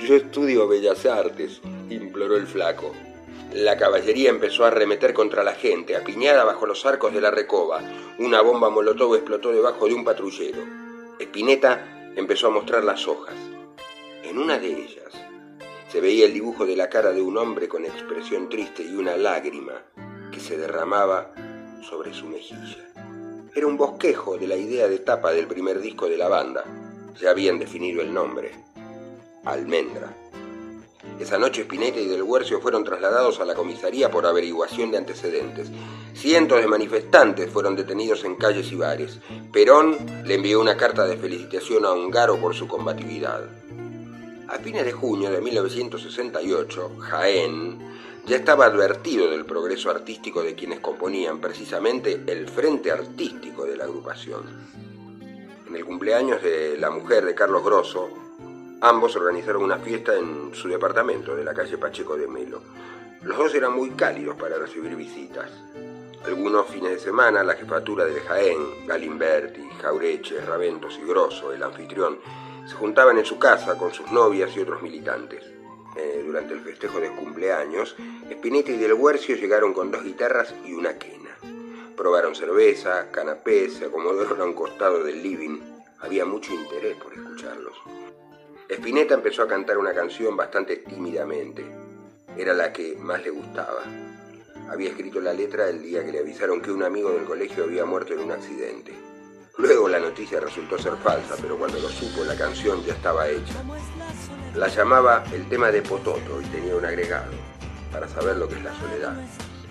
Yo 0.01 0.17
estudio 0.17 0.67
bellas 0.67 1.05
artes, 1.05 1.61
imploró 1.91 2.39
el 2.39 2.47
flaco. 2.47 2.93
La 3.53 3.77
caballería 3.77 4.31
empezó 4.31 4.65
a 4.65 4.69
arremeter 4.69 5.13
contra 5.13 5.45
la 5.45 5.53
gente, 5.53 5.95
apiñada 5.95 6.43
bajo 6.45 6.65
los 6.65 6.87
arcos 6.87 7.13
de 7.13 7.21
la 7.21 7.31
recoba. 7.31 7.83
Una 8.19 8.41
bomba 8.41 8.71
molotov 8.71 9.15
explotó 9.15 9.53
debajo 9.53 9.87
de 9.87 9.95
un 9.95 10.05
patrullero. 10.05 10.63
Espineta 11.19 12.13
empezó 12.17 12.47
a 12.47 12.51
mostrar 12.51 12.83
las 12.83 13.07
hojas. 13.07 13.35
En 14.25 14.39
una 14.39 14.59
de 14.59 14.69
ellas 14.69 15.13
se 15.89 16.01
veía 16.01 16.25
el 16.25 16.33
dibujo 16.33 16.65
de 16.65 16.77
la 16.77 16.89
cara 16.89 17.13
de 17.13 17.21
un 17.21 17.37
hombre 17.37 17.69
con 17.69 17.85
expresión 17.85 18.49
triste 18.49 18.83
y 18.83 18.95
una 18.95 19.19
lágrima 19.19 19.83
que 20.33 20.41
se 20.41 20.57
derramaba 20.57 21.35
sobre 21.83 22.15
su 22.15 22.27
mejilla. 22.27 22.89
Era 23.55 23.67
un 23.67 23.77
bosquejo 23.77 24.39
de 24.39 24.47
la 24.47 24.57
idea 24.57 24.89
de 24.89 25.01
tapa 25.01 25.33
del 25.33 25.47
primer 25.47 25.81
disco 25.81 26.09
de 26.09 26.17
la 26.17 26.29
banda. 26.29 26.65
Ya 27.21 27.31
habían 27.31 27.59
definido 27.59 28.01
el 28.01 28.15
nombre. 28.15 28.70
Almendra. 29.45 30.15
Esa 31.19 31.39
noche 31.39 31.63
Spinetta 31.63 31.99
y 31.99 32.07
Del 32.07 32.23
Huercio 32.23 32.61
fueron 32.61 32.85
trasladados 32.85 33.41
a 33.41 33.45
la 33.45 33.55
comisaría 33.55 34.11
por 34.11 34.27
averiguación 34.27 34.91
de 34.91 34.99
antecedentes. 34.99 35.71
Cientos 36.15 36.61
de 36.61 36.67
manifestantes 36.67 37.51
fueron 37.51 37.77
detenidos 37.77 38.25
en 38.25 38.37
calles 38.37 38.71
y 38.71 38.77
bares. 38.77 39.19
Perón 39.53 39.97
le 40.25 40.35
envió 40.35 40.61
una 40.61 40.77
carta 40.77 41.07
de 41.07 41.17
felicitación 41.17 41.85
a 41.85 41.93
Ungaro 41.93 42.39
por 42.39 42.55
su 42.55 42.69
combatividad. 42.69 43.43
A 44.49 44.59
fines 44.59 44.85
de 44.85 44.93
junio 44.93 45.31
de 45.31 45.41
1968, 45.41 46.97
Jaén 46.99 47.79
ya 48.27 48.37
estaba 48.37 48.67
advertido 48.67 49.31
del 49.31 49.47
progreso 49.47 49.91
artístico 49.91 50.43
de 50.43 50.55
quienes 50.55 50.81
componían 50.81 51.41
precisamente 51.41 52.23
el 52.27 52.49
frente 52.49 52.91
artístico 52.91 53.65
de 53.65 53.77
la 53.77 53.85
agrupación. 53.85 54.43
En 55.67 55.77
el 55.77 55.85
cumpleaños 55.85 56.43
de 56.43 56.77
la 56.79 56.91
mujer 56.91 57.25
de 57.25 57.35
Carlos 57.35 57.65
Grosso, 57.65 58.09
ambos 58.81 59.17
organizaron 59.17 59.63
una 59.63 59.79
fiesta 59.79 60.17
en 60.17 60.55
su 60.55 60.69
departamento 60.69 61.37
de 61.37 61.45
la 61.45 61.55
calle 61.55 61.79
Pacheco 61.79 62.17
de 62.17 62.27
Melo. 62.27 62.63
Los 63.23 63.37
dos 63.37 63.55
eran 63.55 63.75
muy 63.75 63.91
cálidos 63.91 64.37
para 64.37 64.59
recibir 64.59 64.97
visitas. 64.97 65.51
Algunos 66.25 66.67
fines 66.67 66.93
de 66.93 66.99
semana, 66.99 67.43
la 67.43 67.55
jefatura 67.55 68.05
de 68.05 68.21
Jaén, 68.21 68.87
Galimberti, 68.87 69.69
Jaureche, 69.81 70.41
Raventos 70.41 70.99
y 71.03 71.07
Grosso, 71.07 71.53
el 71.53 71.63
anfitrión, 71.63 72.19
se 72.67 72.75
juntaban 72.75 73.19
en 73.19 73.25
su 73.25 73.39
casa 73.39 73.77
con 73.77 73.93
sus 73.93 74.11
novias 74.13 74.55
y 74.57 74.61
otros 74.61 74.83
militantes. 74.83 75.45
Eh, 75.97 76.23
durante 76.25 76.55
el 76.55 76.61
festejo 76.61 77.01
de 77.01 77.11
cumpleaños, 77.11 77.97
Spinetta 78.31 78.71
y 78.71 78.77
Del 78.77 78.95
Huercio 78.95 79.37
llegaron 79.37 79.75
con 79.75 79.91
dos 79.91 80.05
guitarras 80.05 80.55
y 80.65 80.73
una 80.73 80.99
quena. 80.99 81.37
Probaron 81.97 82.35
cerveza, 82.35 83.11
canapés, 83.11 83.75
se 83.75 83.87
acomodaron 83.87 84.41
a 84.41 84.45
un 84.45 84.55
costado 84.55 85.03
del 85.03 85.23
living. 85.23 85.59
Había 85.99 86.25
mucho 86.25 86.55
interés 86.55 86.97
por 86.97 87.13
escucharlos. 87.13 87.75
Spinetta 88.71 89.15
empezó 89.15 89.43
a 89.43 89.49
cantar 89.49 89.79
una 89.79 89.93
canción 89.93 90.37
bastante 90.37 90.77
tímidamente. 90.77 91.65
Era 92.37 92.55
la 92.55 92.73
que 92.73 92.95
más 92.97 93.21
le 93.21 93.31
gustaba. 93.31 93.83
Había 94.71 94.91
escrito 94.91 95.21
la 95.21 95.33
letra 95.33 95.69
el 95.69 95.83
día 95.83 96.05
que 96.05 96.13
le 96.13 96.21
avisaron 96.21 96.63
que 96.63 96.71
un 96.71 96.85
amigo 96.85 97.11
del 97.11 97.25
colegio 97.25 97.65
había 97.65 97.85
muerto 97.85 98.15
en 98.15 98.21
un 98.21 98.31
accidente. 98.31 98.95
Luego 99.59 99.89
la 99.89 99.99
noticia 99.99 100.39
resultó 100.39 100.79
ser 100.79 100.95
falsa, 100.99 101.35
pero 101.43 101.59
cuando 101.59 101.81
lo 101.81 101.89
supo 101.89 102.23
la 102.25 102.37
canción 102.37 102.81
ya 102.85 102.95
estaba 102.95 103.29
hecha. 103.29 103.55
La 104.55 104.69
llamaba 104.69 105.25
el 105.35 105.49
tema 105.49 105.73
de 105.73 105.83
Pototo 105.83 106.41
y 106.41 106.45
tenía 106.47 106.77
un 106.77 106.85
agregado, 106.85 107.33
para 107.91 108.09
saber 108.09 108.37
lo 108.37 108.49
que 108.49 108.55
es 108.55 108.63
la 108.63 108.79
soledad. 108.79 109.17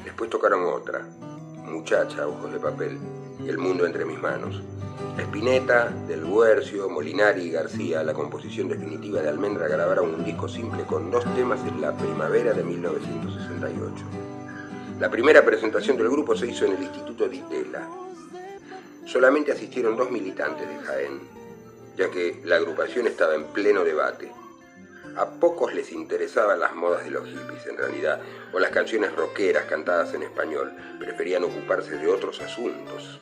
Después 0.03 0.29
tocaron 0.29 0.65
otra, 0.65 1.07
Muchacha, 1.63 2.27
Ojos 2.27 2.51
de 2.51 2.59
Papel, 2.59 2.99
El 3.47 3.57
Mundo 3.57 3.85
entre 3.85 4.05
mis 4.05 4.19
manos. 4.19 4.61
Espineta, 5.17 5.89
Del 6.07 6.23
Huercio, 6.23 6.89
Molinari 6.89 7.43
y 7.43 7.51
García, 7.51 8.03
la 8.03 8.13
composición 8.13 8.67
definitiva 8.67 9.21
de 9.21 9.29
Almendra, 9.29 9.67
grabaron 9.67 10.13
un 10.13 10.23
disco 10.23 10.47
simple 10.47 10.83
con 10.83 11.09
dos 11.09 11.23
temas 11.35 11.59
en 11.65 11.81
la 11.81 11.95
primavera 11.95 12.53
de 12.53 12.63
1968. 12.63 13.95
La 14.99 15.09
primera 15.09 15.43
presentación 15.45 15.97
del 15.97 16.09
grupo 16.09 16.35
se 16.35 16.47
hizo 16.47 16.65
en 16.65 16.73
el 16.73 16.83
Instituto 16.83 17.27
de 17.27 17.37
Itela, 17.37 17.87
solamente 19.05 19.51
asistieron 19.51 19.97
dos 19.97 20.11
militantes 20.11 20.67
de 20.67 20.75
Jaén, 20.85 21.19
ya 21.97 22.11
que 22.11 22.41
la 22.45 22.57
agrupación 22.57 23.07
estaba 23.07 23.35
en 23.35 23.45
pleno 23.45 23.83
debate. 23.83 24.31
A 25.15 25.25
pocos 25.25 25.73
les 25.73 25.91
interesaban 25.91 26.59
las 26.59 26.75
modas 26.75 27.03
de 27.03 27.11
los 27.11 27.27
hippies, 27.27 27.65
en 27.67 27.77
realidad, 27.77 28.21
o 28.53 28.59
las 28.59 28.69
canciones 28.69 29.15
rockeras 29.15 29.65
cantadas 29.65 30.13
en 30.13 30.23
español, 30.23 30.71
preferían 30.99 31.43
ocuparse 31.43 31.97
de 31.97 32.07
otros 32.07 32.39
asuntos. 32.41 33.19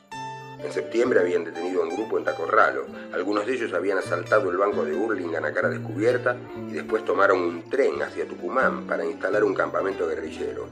En 0.64 0.72
septiembre 0.74 1.20
habían 1.20 1.44
detenido 1.44 1.82
a 1.82 1.86
un 1.86 1.96
grupo 1.96 2.18
en 2.18 2.24
Tacorralo. 2.24 2.88
Algunos 3.14 3.46
de 3.46 3.54
ellos 3.54 3.74
habían 3.74 4.00
asaltado 4.00 4.50
el 4.50 4.58
banco 4.58 4.84
de 4.84 4.94
Burlingame 4.94 5.48
a 5.48 5.54
cara 5.54 5.70
descubierta 5.70 6.36
y 6.70 6.74
después 6.74 7.06
tomaron 7.06 7.40
un 7.40 7.70
tren 7.70 8.02
hacia 8.02 8.28
Tucumán 8.28 8.88
para 8.88 9.06
instalar 9.06 9.44
un 9.44 9.54
campamento 9.54 10.08
guerrillero. 10.08 10.68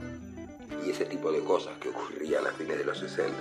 Y 0.84 0.90
ese 0.90 1.04
tipo 1.04 1.30
de 1.30 1.40
cosas 1.40 1.78
que 1.78 1.90
ocurrían 1.90 2.46
a 2.46 2.50
fines 2.50 2.78
de 2.78 2.84
los 2.84 2.98
60. 2.98 3.32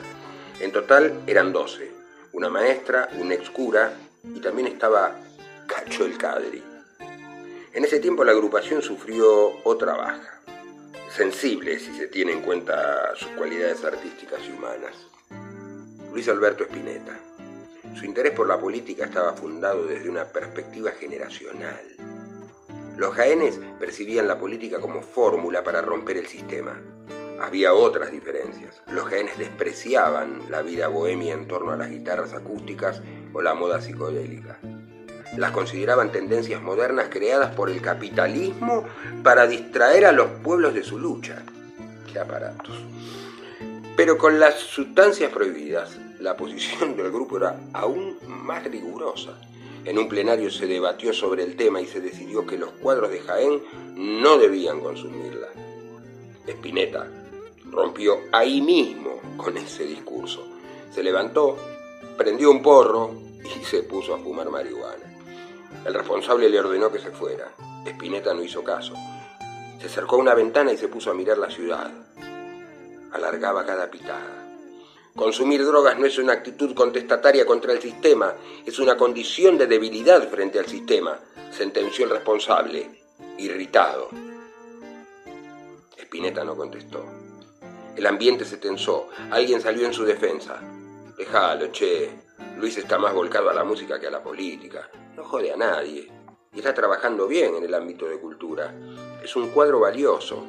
En 0.59 0.71
total 0.71 1.21
eran 1.25 1.51
12, 1.51 1.91
una 2.33 2.49
maestra, 2.49 3.09
un 3.19 3.31
ex 3.31 3.49
cura 3.49 3.93
y 4.23 4.39
también 4.39 4.67
estaba 4.67 5.15
Cacho 5.67 6.05
el 6.05 6.17
Cadri. 6.17 6.63
En 7.73 7.83
ese 7.83 7.99
tiempo 7.99 8.23
la 8.23 8.31
agrupación 8.31 8.81
sufrió 8.81 9.51
otra 9.63 9.95
baja, 9.95 10.41
sensible 11.09 11.79
si 11.79 11.93
se 11.97 12.07
tiene 12.07 12.33
en 12.33 12.41
cuenta 12.41 13.13
sus 13.15 13.29
cualidades 13.29 13.83
artísticas 13.83 14.39
y 14.47 14.51
humanas. 14.51 15.14
Luis 16.15 16.29
Alberto 16.29 16.63
Spinetta. 16.63 17.19
Su 17.93 18.05
interés 18.05 18.31
por 18.31 18.47
la 18.47 18.57
política 18.57 19.03
estaba 19.03 19.33
fundado 19.33 19.85
desde 19.85 20.09
una 20.09 20.23
perspectiva 20.23 20.91
generacional. 20.91 21.81
Los 22.95 23.13
jaenes 23.15 23.59
percibían 23.81 24.25
la 24.25 24.39
política 24.39 24.79
como 24.79 25.01
fórmula 25.01 25.61
para 25.61 25.81
romper 25.81 26.15
el 26.15 26.27
sistema. 26.27 26.79
Había 27.41 27.73
otras 27.73 28.13
diferencias. 28.13 28.81
Los 28.87 29.09
jaenes 29.09 29.37
despreciaban 29.37 30.43
la 30.49 30.61
vida 30.61 30.87
bohemia 30.87 31.33
en 31.33 31.49
torno 31.49 31.73
a 31.73 31.75
las 31.75 31.89
guitarras 31.89 32.31
acústicas 32.31 33.01
o 33.33 33.41
la 33.41 33.53
moda 33.53 33.81
psicodélica 33.81 34.57
las 35.35 35.51
consideraban 35.51 36.13
tendencias 36.13 36.61
modernas 36.61 37.07
creadas 37.09 37.53
por 37.55 37.69
el 37.69 37.81
capitalismo 37.81 38.85
para 39.21 39.47
distraer 39.47 40.05
a 40.05 40.13
los 40.13 40.29
pueblos 40.41 40.73
de 40.73 40.81
su 40.81 40.97
lucha. 40.97 41.43
¡Qué 42.09 42.19
aparatos! 42.19 42.77
Pero 43.97 44.17
con 44.17 44.39
las 44.39 44.55
sustancias 44.55 45.31
prohibidas, 45.31 45.97
la 46.25 46.35
posición 46.35 46.97
del 46.97 47.11
grupo 47.11 47.37
era 47.37 47.55
aún 47.71 48.17
más 48.27 48.63
rigurosa. 48.63 49.39
En 49.85 49.99
un 49.99 50.09
plenario 50.09 50.49
se 50.49 50.65
debatió 50.65 51.13
sobre 51.13 51.43
el 51.43 51.55
tema 51.55 51.79
y 51.79 51.85
se 51.85 52.01
decidió 52.01 52.47
que 52.47 52.57
los 52.57 52.71
cuadros 52.71 53.11
de 53.11 53.19
Jaén 53.19 53.61
no 53.93 54.39
debían 54.39 54.79
consumirla. 54.79 55.49
Espineta 56.47 57.07
rompió 57.69 58.21
ahí 58.31 58.59
mismo 58.59 59.21
con 59.37 59.55
ese 59.55 59.85
discurso. 59.85 60.43
Se 60.91 61.03
levantó, 61.03 61.57
prendió 62.17 62.49
un 62.49 62.63
porro 62.63 63.11
y 63.43 63.63
se 63.63 63.83
puso 63.83 64.15
a 64.15 64.17
fumar 64.17 64.49
marihuana. 64.49 65.05
El 65.85 65.93
responsable 65.93 66.49
le 66.49 66.59
ordenó 66.59 66.91
que 66.91 66.97
se 66.97 67.11
fuera. 67.11 67.51
Espineta 67.85 68.33
no 68.33 68.41
hizo 68.41 68.63
caso. 68.63 68.95
Se 69.79 69.85
acercó 69.85 70.15
a 70.15 70.19
una 70.19 70.33
ventana 70.33 70.73
y 70.73 70.77
se 70.77 70.87
puso 70.87 71.11
a 71.11 71.13
mirar 71.13 71.37
la 71.37 71.51
ciudad. 71.51 71.91
Alargaba 73.11 73.63
cada 73.63 73.91
pitada. 73.91 74.44
Consumir 75.15 75.65
drogas 75.65 75.97
no 75.97 76.05
es 76.05 76.17
una 76.17 76.33
actitud 76.33 76.75
contestataria 76.75 77.45
contra 77.45 77.71
el 77.71 77.81
sistema, 77.81 78.35
es 78.65 78.79
una 78.79 78.97
condición 78.97 79.57
de 79.57 79.65
debilidad 79.65 80.29
frente 80.29 80.59
al 80.59 80.65
sistema, 80.65 81.17
sentenció 81.51 82.03
el 82.03 82.11
responsable, 82.11 83.01
irritado. 83.37 84.09
Espineta 85.95 86.43
no 86.43 86.57
contestó. 86.57 87.05
El 87.95 88.05
ambiente 88.05 88.43
se 88.43 88.57
tensó. 88.57 89.07
Alguien 89.31 89.61
salió 89.61 89.85
en 89.85 89.93
su 89.93 90.03
defensa. 90.03 90.59
Déjalo, 91.17 91.71
che. 91.71 92.09
Luis 92.57 92.77
está 92.77 92.99
más 92.99 93.13
volcado 93.13 93.49
a 93.49 93.53
la 93.53 93.63
música 93.63 93.97
que 93.97 94.07
a 94.07 94.11
la 94.11 94.21
política 94.21 94.89
no 95.15 95.23
jode 95.23 95.53
a 95.53 95.55
nadie 95.55 96.11
y 96.53 96.59
está 96.59 96.73
trabajando 96.73 97.25
bien 97.25 97.55
en 97.55 97.63
el 97.63 97.73
ámbito 97.73 98.05
de 98.05 98.19
cultura. 98.19 98.73
Es 99.23 99.33
un 99.37 99.49
cuadro 99.51 99.79
valioso, 99.79 100.45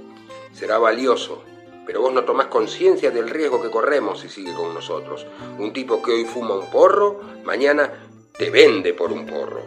será 0.52 0.78
valioso, 0.78 1.44
pero 1.86 2.00
vos 2.00 2.12
no 2.12 2.24
tomás 2.24 2.48
conciencia 2.48 3.10
del 3.10 3.30
riesgo 3.30 3.62
que 3.62 3.70
corremos 3.70 4.20
si 4.20 4.28
sigue 4.28 4.52
con 4.52 4.74
nosotros. 4.74 5.24
Un 5.58 5.72
tipo 5.72 6.02
que 6.02 6.12
hoy 6.12 6.24
fuma 6.24 6.56
un 6.56 6.68
porro, 6.70 7.20
mañana 7.44 7.92
te 8.36 8.50
vende 8.50 8.92
por 8.92 9.12
un 9.12 9.24
porro. 9.24 9.62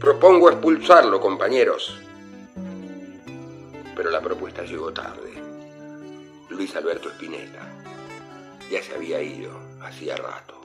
Propongo 0.00 0.50
expulsarlo, 0.50 1.20
compañeros. 1.20 1.98
Pero 3.94 4.10
la 4.10 4.20
propuesta 4.20 4.64
llegó 4.64 4.92
tarde. 4.92 5.32
Luis 6.50 6.74
Alberto 6.76 7.08
Spinetta 7.10 7.62
ya 8.70 8.82
se 8.82 8.94
había 8.94 9.22
ido 9.22 9.50
hacía 9.80 10.16
rato. 10.16 10.60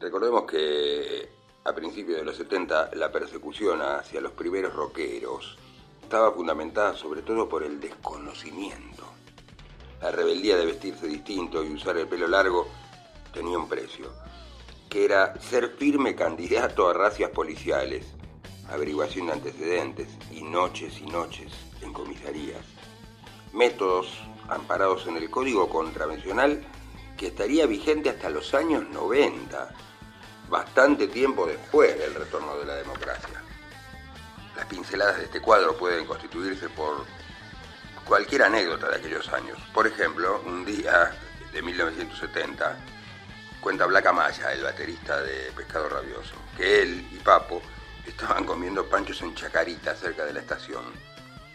Recordemos 0.00 0.44
que 0.44 1.28
a 1.64 1.72
principios 1.74 2.18
de 2.18 2.24
los 2.24 2.36
70 2.36 2.90
la 2.94 3.12
persecución 3.12 3.82
hacia 3.82 4.20
los 4.20 4.32
primeros 4.32 4.74
rockeros 4.74 5.58
estaba 6.02 6.32
fundamentada 6.32 6.94
sobre 6.94 7.22
todo 7.22 7.48
por 7.48 7.62
el 7.62 7.80
desconocimiento. 7.80 9.04
la 10.00 10.12
rebeldía 10.12 10.56
de 10.56 10.64
vestirse 10.64 11.08
distinto 11.08 11.64
y 11.64 11.72
usar 11.72 11.96
el 11.96 12.06
pelo 12.06 12.28
largo 12.28 12.68
tenía 13.32 13.58
un 13.58 13.68
precio, 13.68 14.12
que 14.88 15.04
era 15.04 15.38
ser 15.40 15.74
firme 15.76 16.14
candidato 16.14 16.88
a 16.88 16.94
racias 16.94 17.30
policiales, 17.30 18.06
averiguación 18.70 19.26
de 19.26 19.32
antecedentes 19.32 20.08
y 20.30 20.42
noches 20.42 21.00
y 21.00 21.06
noches 21.06 21.52
en 21.82 21.92
comisarías. 21.92 22.64
Métodos 23.52 24.06
amparados 24.48 25.06
en 25.08 25.16
el 25.16 25.30
Código 25.30 25.68
Contravencional 25.68 26.64
que 27.18 27.26
estaría 27.26 27.66
vigente 27.66 28.08
hasta 28.08 28.30
los 28.30 28.54
años 28.54 28.88
90, 28.88 29.68
bastante 30.48 31.08
tiempo 31.08 31.46
después 31.46 31.98
del 31.98 32.14
retorno 32.14 32.56
de 32.56 32.64
la 32.64 32.76
democracia. 32.76 33.42
Las 34.56 34.66
pinceladas 34.66 35.18
de 35.18 35.24
este 35.24 35.40
cuadro 35.40 35.76
pueden 35.76 36.06
constituirse 36.06 36.68
por 36.70 37.04
cualquier 38.04 38.44
anécdota 38.44 38.88
de 38.88 38.96
aquellos 38.96 39.28
años. 39.30 39.58
Por 39.74 39.88
ejemplo, 39.88 40.40
un 40.46 40.64
día 40.64 41.12
de 41.52 41.60
1970, 41.60 42.76
cuenta 43.60 43.86
Black 43.86 44.06
Amaya, 44.06 44.52
el 44.52 44.62
baterista 44.62 45.20
de 45.20 45.50
Pescado 45.56 45.88
Rabioso, 45.88 46.36
que 46.56 46.82
él 46.82 47.08
y 47.12 47.16
Papo 47.16 47.60
estaban 48.06 48.44
comiendo 48.44 48.88
panchos 48.88 49.20
en 49.22 49.34
Chacarita, 49.34 49.94
cerca 49.96 50.24
de 50.24 50.32
la 50.32 50.40
estación. 50.40 50.84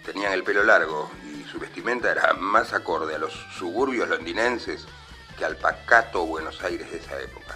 Tenían 0.05 0.33
el 0.33 0.43
pelo 0.43 0.63
largo 0.63 1.09
y 1.25 1.49
su 1.49 1.57
vestimenta 1.57 2.11
era 2.11 2.33
más 2.33 2.73
acorde 2.73 3.15
a 3.15 3.19
los 3.19 3.33
suburbios 3.57 4.09
londinenses 4.09 4.85
que 5.37 5.45
al 5.45 5.57
pacato 5.57 6.25
Buenos 6.25 6.61
Aires 6.63 6.91
de 6.91 6.97
esa 6.97 7.19
época. 7.21 7.55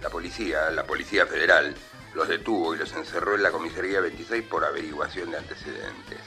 La 0.00 0.10
policía, 0.10 0.70
la 0.70 0.84
Policía 0.84 1.26
Federal, 1.26 1.74
los 2.14 2.28
detuvo 2.28 2.74
y 2.74 2.78
los 2.78 2.92
encerró 2.92 3.34
en 3.34 3.42
la 3.42 3.50
comisaría 3.50 4.00
26 4.00 4.44
por 4.44 4.64
averiguación 4.64 5.30
de 5.30 5.38
antecedentes. 5.38 6.20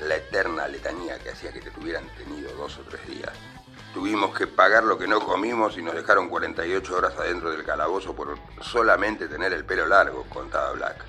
La 0.00 0.16
eterna 0.16 0.68
letanía 0.68 1.18
que 1.18 1.30
hacía 1.30 1.52
que 1.52 1.60
te 1.60 1.70
tuvieran 1.70 2.08
tenido 2.16 2.52
dos 2.54 2.78
o 2.78 2.82
tres 2.82 3.06
días. 3.06 3.32
Tuvimos 3.92 4.36
que 4.36 4.46
pagar 4.46 4.84
lo 4.84 4.96
que 4.96 5.06
no 5.06 5.20
comimos 5.20 5.76
y 5.76 5.82
nos 5.82 5.94
dejaron 5.94 6.28
48 6.28 6.96
horas 6.96 7.14
adentro 7.18 7.50
del 7.50 7.64
calabozo 7.64 8.14
por 8.14 8.38
solamente 8.62 9.28
tener 9.28 9.52
el 9.52 9.64
pelo 9.64 9.86
largo, 9.86 10.24
contaba 10.30 10.72
Black. 10.72 11.04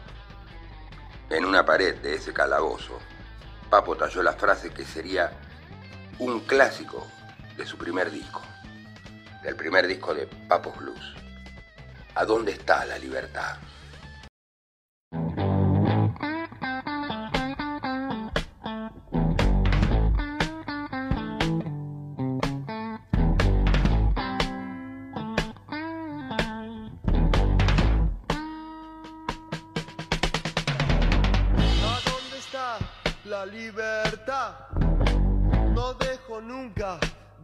En 1.30 1.46
una 1.46 1.66
pared 1.66 1.96
de 1.96 2.16
ese 2.16 2.34
calabozo, 2.34 3.00
Papo 3.70 3.96
talló 3.96 4.22
la 4.22 4.34
frase 4.34 4.72
que 4.72 4.84
sería 4.84 5.32
un 6.20 6.42
clásico 6.42 7.08
de 7.58 7.66
su 7.66 7.78
primer 7.78 8.12
disco, 8.12 8.42
del 9.44 9.56
primer 9.56 9.88
disco 9.88 10.14
de 10.14 10.28
Papos 10.48 10.78
Blues. 10.78 11.14
¿A 12.16 12.26
dónde 12.26 12.52
está 12.52 12.86
la 12.86 12.98
libertad? 12.98 13.58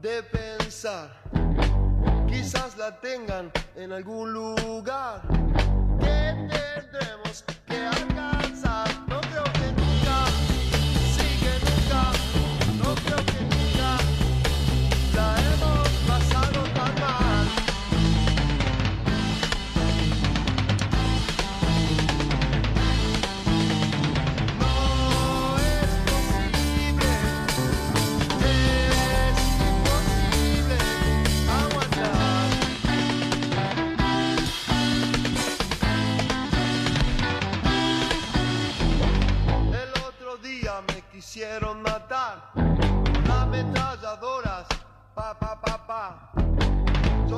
De 0.02 0.24
pensar. 0.24 1.10
Quizás 2.28 2.78
la 2.78 3.00
tengan 3.00 3.52
en 3.76 3.92
algún 3.92 4.34
lugar. 4.34 5.22
Que 6.00 6.36
tendremos 6.50 7.44
que 7.68 7.78
alcanzar. 7.78 8.89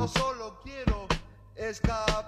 Solo 0.08 0.58
quiero 0.64 1.06
escapar 1.54 2.21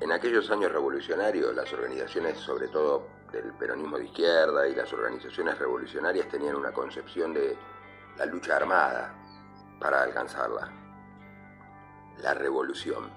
En 0.00 0.12
aquellos 0.12 0.48
años 0.50 0.70
revolucionarios, 0.70 1.54
las 1.54 1.72
organizaciones, 1.72 2.38
sobre 2.38 2.68
todo 2.68 3.08
del 3.32 3.52
peronismo 3.54 3.98
de 3.98 4.04
izquierda 4.04 4.68
y 4.68 4.74
las 4.74 4.92
organizaciones 4.92 5.58
revolucionarias, 5.58 6.28
tenían 6.28 6.54
una 6.54 6.72
concepción 6.72 7.34
de 7.34 7.56
la 8.16 8.26
lucha 8.26 8.56
armada 8.56 9.12
para 9.80 10.02
alcanzarla. 10.02 10.70
La 12.22 12.34
revolución. 12.34 13.10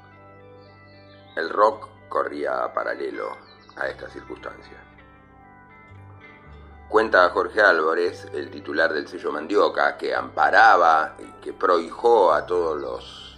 El 1.36 1.50
rock 1.50 1.88
corría 2.10 2.74
paralelo 2.74 3.38
a 3.78 3.88
esta 3.88 4.10
circunstancia. 4.10 4.78
Cuenta 6.90 7.30
Jorge 7.30 7.62
Álvarez, 7.62 8.26
el 8.34 8.52
titular 8.52 8.92
del 8.92 9.08
sello 9.08 9.32
Mandioca, 9.32 9.98
que 9.98 10.14
amparaba 10.14 11.16
y 11.20 11.42
que 11.42 11.54
prohijó 11.54 12.34
a 12.34 12.46
todos 12.46 12.82
los 12.82 13.31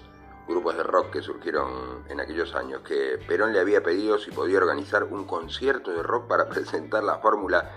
grupos 0.48 0.76
de 0.76 0.84
rock 0.84 1.12
que 1.12 1.22
surgieron 1.22 2.04
en 2.10 2.20
aquellos 2.20 2.54
años, 2.56 2.82
que 2.82 3.20
Perón 3.28 3.54
le 3.54 3.60
había 3.60 3.82
pedido 3.82 4.18
si 4.18 4.32
podía 4.32 4.58
organizar 4.58 5.04
un 5.04 5.26
concierto 5.26 5.92
de 5.92 6.04
rock 6.04 6.28
para 6.28 6.50
presentar 6.50 7.04
la 7.04 7.20
fórmula 7.20 7.72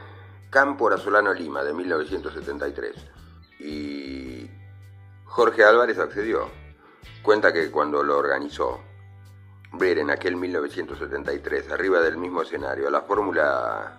Campo 0.51 0.97
Solano 0.97 1.33
Lima 1.35 1.63
de 1.63 1.73
1973. 1.73 2.95
Y 3.61 4.51
Jorge 5.25 5.65
Álvarez 5.65 5.99
accedió. 5.99 6.49
Cuenta 7.23 7.53
que 7.53 7.71
cuando 7.71 8.03
lo 8.03 8.17
organizó, 8.17 8.81
ver 9.73 9.99
en 9.99 10.11
aquel 10.11 10.37
1973, 10.37 11.71
arriba 11.71 12.01
del 12.01 12.17
mismo 12.17 12.43
escenario, 12.43 12.89
la 12.91 13.03
fórmula 13.03 13.99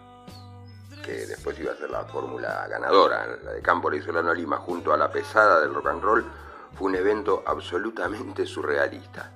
que 1.03 1.26
después 1.26 1.57
iba 1.59 1.72
a 1.72 1.76
ser 1.76 1.89
la 1.89 2.03
fórmula 2.05 2.68
ganadora, 2.68 3.26
la 3.43 3.53
de 3.53 3.61
Campo 3.61 3.89
Solano 4.01 4.34
Lima, 4.34 4.57
junto 4.57 4.93
a 4.93 4.97
la 4.97 5.11
pesada 5.11 5.61
del 5.61 5.74
rock 5.74 5.88
and 5.88 6.03
roll, 6.03 6.26
fue 6.74 6.88
un 6.89 6.95
evento 6.95 7.43
absolutamente 7.45 8.45
surrealista. 8.45 9.32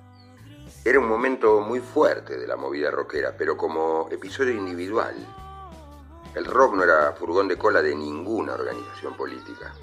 Era 0.83 0.99
un 0.99 1.07
momento 1.07 1.61
muy 1.61 1.79
fuerte 1.79 2.37
de 2.37 2.47
la 2.47 2.55
movida 2.55 2.89
rockera, 2.89 3.35
pero 3.37 3.55
como 3.57 4.07
episodio 4.11 4.53
individual. 4.53 5.15
El 6.33 6.45
rock 6.45 6.75
no 6.75 6.83
era 6.83 7.11
furgón 7.13 7.47
de 7.47 7.57
cola 7.57 7.81
de 7.81 7.93
ninguna 7.95 8.53
organización 8.53 9.15
política. 9.15 9.73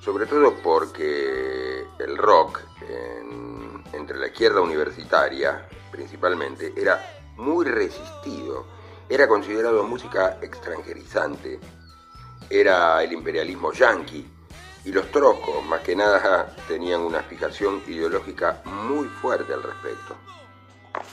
Sobre 0.00 0.26
todo 0.26 0.54
porque 0.62 1.84
el 1.98 2.16
rock, 2.16 2.60
en- 2.88 3.82
entre 3.92 4.18
la 4.18 4.28
izquierda 4.28 4.60
universitaria 4.60 5.68
principalmente, 5.90 6.72
era 6.76 7.02
muy 7.36 7.66
resistido. 7.66 8.66
Era 9.08 9.26
considerado 9.26 9.82
música 9.84 10.38
extranjerizante. 10.40 11.58
Era 12.48 13.02
el 13.02 13.12
imperialismo 13.12 13.72
yanqui. 13.72 14.26
Y 14.88 14.92
los 14.92 15.10
troscos, 15.10 15.62
más 15.66 15.82
que 15.82 15.94
nada, 15.94 16.56
tenían 16.66 17.02
una 17.02 17.22
fijación 17.22 17.82
ideológica 17.86 18.62
muy 18.64 19.06
fuerte 19.06 19.52
al 19.52 19.62
respecto. 19.62 20.16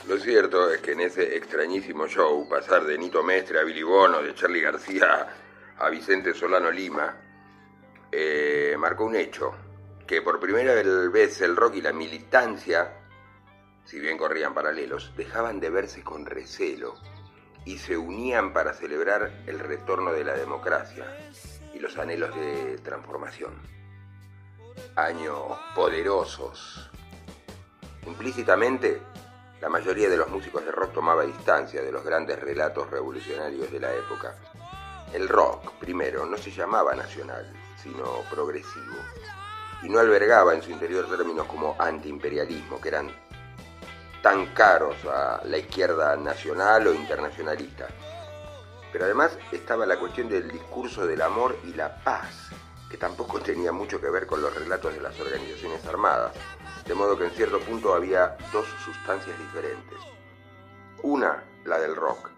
Lo 0.08 0.16
cierto 0.16 0.72
es 0.72 0.80
que 0.80 0.92
en 0.92 1.00
ese 1.00 1.36
extrañísimo 1.36 2.06
show, 2.06 2.48
pasar 2.48 2.86
de 2.86 2.96
Nito 2.96 3.22
Mestre 3.22 3.60
a 3.60 3.64
Billy 3.64 3.82
Bono, 3.82 4.22
de 4.22 4.34
Charlie 4.34 4.62
García 4.62 5.26
a 5.76 5.90
Vicente 5.90 6.32
Solano 6.32 6.70
Lima, 6.70 7.16
eh, 8.10 8.74
marcó 8.78 9.04
un 9.04 9.14
hecho, 9.14 9.52
que 10.06 10.22
por 10.22 10.40
primera 10.40 10.72
vez 10.72 11.42
el 11.42 11.54
rock 11.54 11.74
y 11.74 11.82
la 11.82 11.92
militancia, 11.92 12.94
si 13.84 14.00
bien 14.00 14.16
corrían 14.16 14.54
paralelos, 14.54 15.12
dejaban 15.18 15.60
de 15.60 15.68
verse 15.68 16.02
con 16.02 16.24
recelo 16.24 16.94
y 17.66 17.76
se 17.76 17.98
unían 17.98 18.54
para 18.54 18.72
celebrar 18.72 19.42
el 19.46 19.58
retorno 19.58 20.14
de 20.14 20.24
la 20.24 20.32
democracia 20.32 21.04
y 21.76 21.78
los 21.78 21.96
anhelos 21.98 22.34
de 22.34 22.78
transformación. 22.78 23.52
Años 24.96 25.36
poderosos. 25.74 26.90
Implícitamente, 28.06 29.02
la 29.60 29.68
mayoría 29.68 30.08
de 30.08 30.16
los 30.16 30.28
músicos 30.28 30.64
de 30.64 30.72
rock 30.72 30.94
tomaba 30.94 31.24
distancia 31.24 31.82
de 31.82 31.92
los 31.92 32.02
grandes 32.02 32.40
relatos 32.40 32.90
revolucionarios 32.90 33.70
de 33.70 33.80
la 33.80 33.92
época. 33.92 34.36
El 35.12 35.28
rock, 35.28 35.72
primero, 35.78 36.24
no 36.24 36.38
se 36.38 36.50
llamaba 36.50 36.94
nacional, 36.94 37.52
sino 37.82 38.22
progresivo, 38.30 38.96
y 39.82 39.88
no 39.88 39.98
albergaba 39.98 40.54
en 40.54 40.62
su 40.62 40.70
interior 40.70 41.06
términos 41.08 41.46
como 41.46 41.76
antiimperialismo, 41.78 42.80
que 42.80 42.88
eran 42.88 43.10
tan 44.22 44.46
caros 44.54 44.96
a 45.04 45.42
la 45.44 45.58
izquierda 45.58 46.16
nacional 46.16 46.86
o 46.86 46.94
internacionalista. 46.94 47.86
Pero 48.96 49.04
además 49.04 49.38
estaba 49.52 49.84
la 49.84 49.98
cuestión 49.98 50.26
del 50.30 50.50
discurso 50.50 51.06
del 51.06 51.20
amor 51.20 51.54
y 51.64 51.74
la 51.74 52.02
paz, 52.02 52.48
que 52.88 52.96
tampoco 52.96 53.38
tenía 53.42 53.70
mucho 53.70 54.00
que 54.00 54.08
ver 54.08 54.26
con 54.26 54.40
los 54.40 54.54
relatos 54.54 54.94
de 54.94 55.02
las 55.02 55.20
organizaciones 55.20 55.84
armadas, 55.84 56.32
de 56.86 56.94
modo 56.94 57.18
que 57.18 57.26
en 57.26 57.30
cierto 57.32 57.60
punto 57.60 57.92
había 57.92 58.38
dos 58.50 58.66
sustancias 58.82 59.38
diferentes. 59.38 59.98
Una, 61.02 61.44
la 61.66 61.78
del 61.78 61.94
rock, 61.94 62.30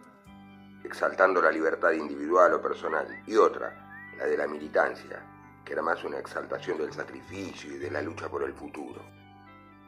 exaltando 0.83 1.41
la 1.41 1.53
libertad 1.53 1.93
individual 1.93 2.53
o 2.55 2.61
personal, 2.61 3.07
y 3.25 3.37
otra, 3.37 4.11
la 4.19 4.27
de 4.27 4.37
la 4.37 4.49
militancia, 4.49 5.23
que 5.65 5.75
era 5.75 5.83
más 5.83 6.03
una 6.03 6.19
exaltación 6.19 6.77
del 6.77 6.93
sacrificio 6.93 7.73
y 7.73 7.79
de 7.79 7.93
la 7.93 8.03
lucha 8.03 8.29
por 8.29 8.43
el 8.43 8.53
futuro 8.53 9.01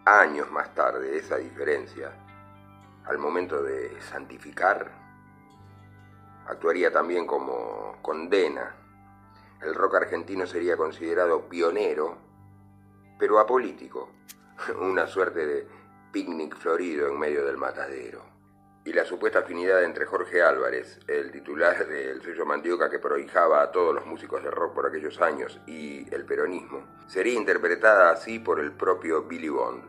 años 0.06 0.48
más 0.52 0.72
tarde 0.72 1.18
esa 1.18 1.36
diferencia, 1.36 2.12
al 3.06 3.18
momento 3.18 3.60
de 3.60 4.00
santificar, 4.00 4.99
actuaría 6.50 6.92
también 6.92 7.26
como 7.26 7.98
condena. 8.02 8.74
El 9.62 9.74
rock 9.74 9.96
argentino 9.96 10.46
sería 10.46 10.76
considerado 10.76 11.48
pionero, 11.48 12.18
pero 13.18 13.38
apolítico, 13.38 14.10
una 14.80 15.06
suerte 15.06 15.46
de 15.46 15.66
picnic 16.12 16.56
florido 16.56 17.08
en 17.08 17.18
medio 17.18 17.44
del 17.44 17.56
matadero. 17.56 18.28
Y 18.84 18.94
la 18.94 19.04
supuesta 19.04 19.40
afinidad 19.40 19.84
entre 19.84 20.06
Jorge 20.06 20.42
Álvarez, 20.42 20.98
el 21.06 21.30
titular 21.30 21.86
del 21.86 22.22
sello 22.22 22.46
Mandioca 22.46 22.90
que 22.90 22.98
prohijaba 22.98 23.62
a 23.62 23.70
todos 23.70 23.94
los 23.94 24.06
músicos 24.06 24.42
de 24.42 24.50
rock 24.50 24.74
por 24.74 24.86
aquellos 24.86 25.20
años, 25.20 25.60
y 25.66 26.12
el 26.12 26.24
peronismo, 26.24 26.86
sería 27.06 27.34
interpretada 27.34 28.10
así 28.10 28.38
por 28.38 28.58
el 28.58 28.72
propio 28.72 29.24
Billy 29.24 29.50
Bond. 29.50 29.84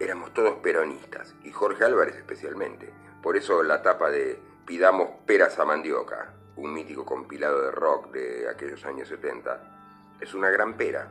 Éramos 0.00 0.34
todos 0.34 0.56
peronistas, 0.56 1.36
y 1.44 1.52
Jorge 1.52 1.84
Álvarez 1.84 2.16
especialmente. 2.16 2.92
Por 3.22 3.36
eso 3.36 3.62
la 3.62 3.80
tapa 3.80 4.10
de 4.10 4.53
Pidamos 4.66 5.08
peras 5.26 5.58
a 5.58 5.64
mandioca, 5.64 6.32
un 6.56 6.72
mítico 6.72 7.04
compilado 7.04 7.62
de 7.62 7.70
rock 7.70 8.12
de 8.12 8.48
aquellos 8.48 8.84
años 8.84 9.08
70, 9.08 10.16
es 10.20 10.32
una 10.32 10.48
gran 10.48 10.74
pera. 10.74 11.06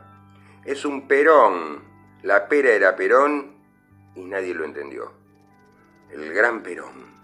Es 0.64 0.84
un 0.84 1.06
perón. 1.06 1.82
La 2.22 2.48
pera 2.48 2.70
era 2.70 2.96
perón 2.96 3.54
y 4.14 4.24
nadie 4.24 4.54
lo 4.54 4.64
entendió. 4.64 5.12
El 6.10 6.32
gran 6.32 6.62
perón. 6.62 7.14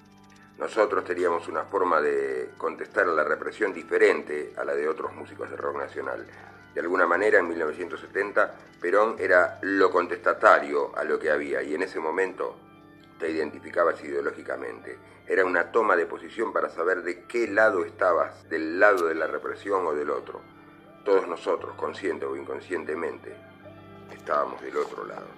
Nosotros 0.59 1.05
teníamos 1.05 1.49
una 1.49 1.65
forma 1.65 2.01
de 2.01 2.51
contestar 2.59 3.09
a 3.09 3.13
la 3.13 3.25
represión 3.25 3.73
diferente 3.73 4.53
a 4.57 4.65
la 4.65 4.75
de 4.75 4.89
otros 4.89 5.15
músicos 5.15 5.51
de 5.51 5.57
rock 5.57 5.79
nacional. 5.79 6.27
De 6.75 6.81
alguna 6.81 7.07
manera, 7.07 7.39
en 7.39 7.49
1970, 7.49 8.55
Perón 8.81 9.17
era 9.19 9.59
lo 9.63 9.91
contestatario 9.91 10.97
a 10.97 11.03
lo 11.03 11.19
que 11.19 11.31
había 11.31 11.63
y 11.63 11.75
en 11.75 11.83
ese 11.83 11.99
momento 11.99 12.57
te 13.19 13.31
identificabas 13.31 14.03
ideológicamente. 14.05 14.99
Era 15.31 15.45
una 15.45 15.71
toma 15.71 15.95
de 15.95 16.07
posición 16.07 16.53
para 16.53 16.71
saber 16.71 17.05
de 17.05 17.23
qué 17.23 17.47
lado 17.47 17.85
estabas, 17.85 18.49
del 18.49 18.81
lado 18.81 19.07
de 19.07 19.15
la 19.15 19.29
represión 19.29 19.87
o 19.87 19.95
del 19.95 20.11
otro. 20.11 20.41
Todos 21.05 21.29
nosotros, 21.29 21.77
consciente 21.77 22.27
o 22.27 22.35
inconscientemente, 22.35 23.37
estábamos 24.13 24.61
del 24.61 24.77
otro 24.77 25.07
lado. 25.07 25.29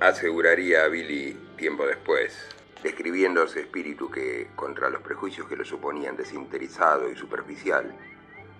Aseguraría 0.00 0.82
a 0.82 0.88
Billy 0.88 1.34
tiempo 1.56 1.86
después, 1.86 2.36
describiendo 2.82 3.44
ese 3.44 3.60
espíritu 3.60 4.10
que, 4.10 4.48
contra 4.56 4.90
los 4.90 5.00
prejuicios 5.02 5.46
que 5.46 5.54
lo 5.56 5.64
suponían 5.64 6.16
desinteresado 6.16 7.08
y 7.08 7.14
superficial, 7.14 7.94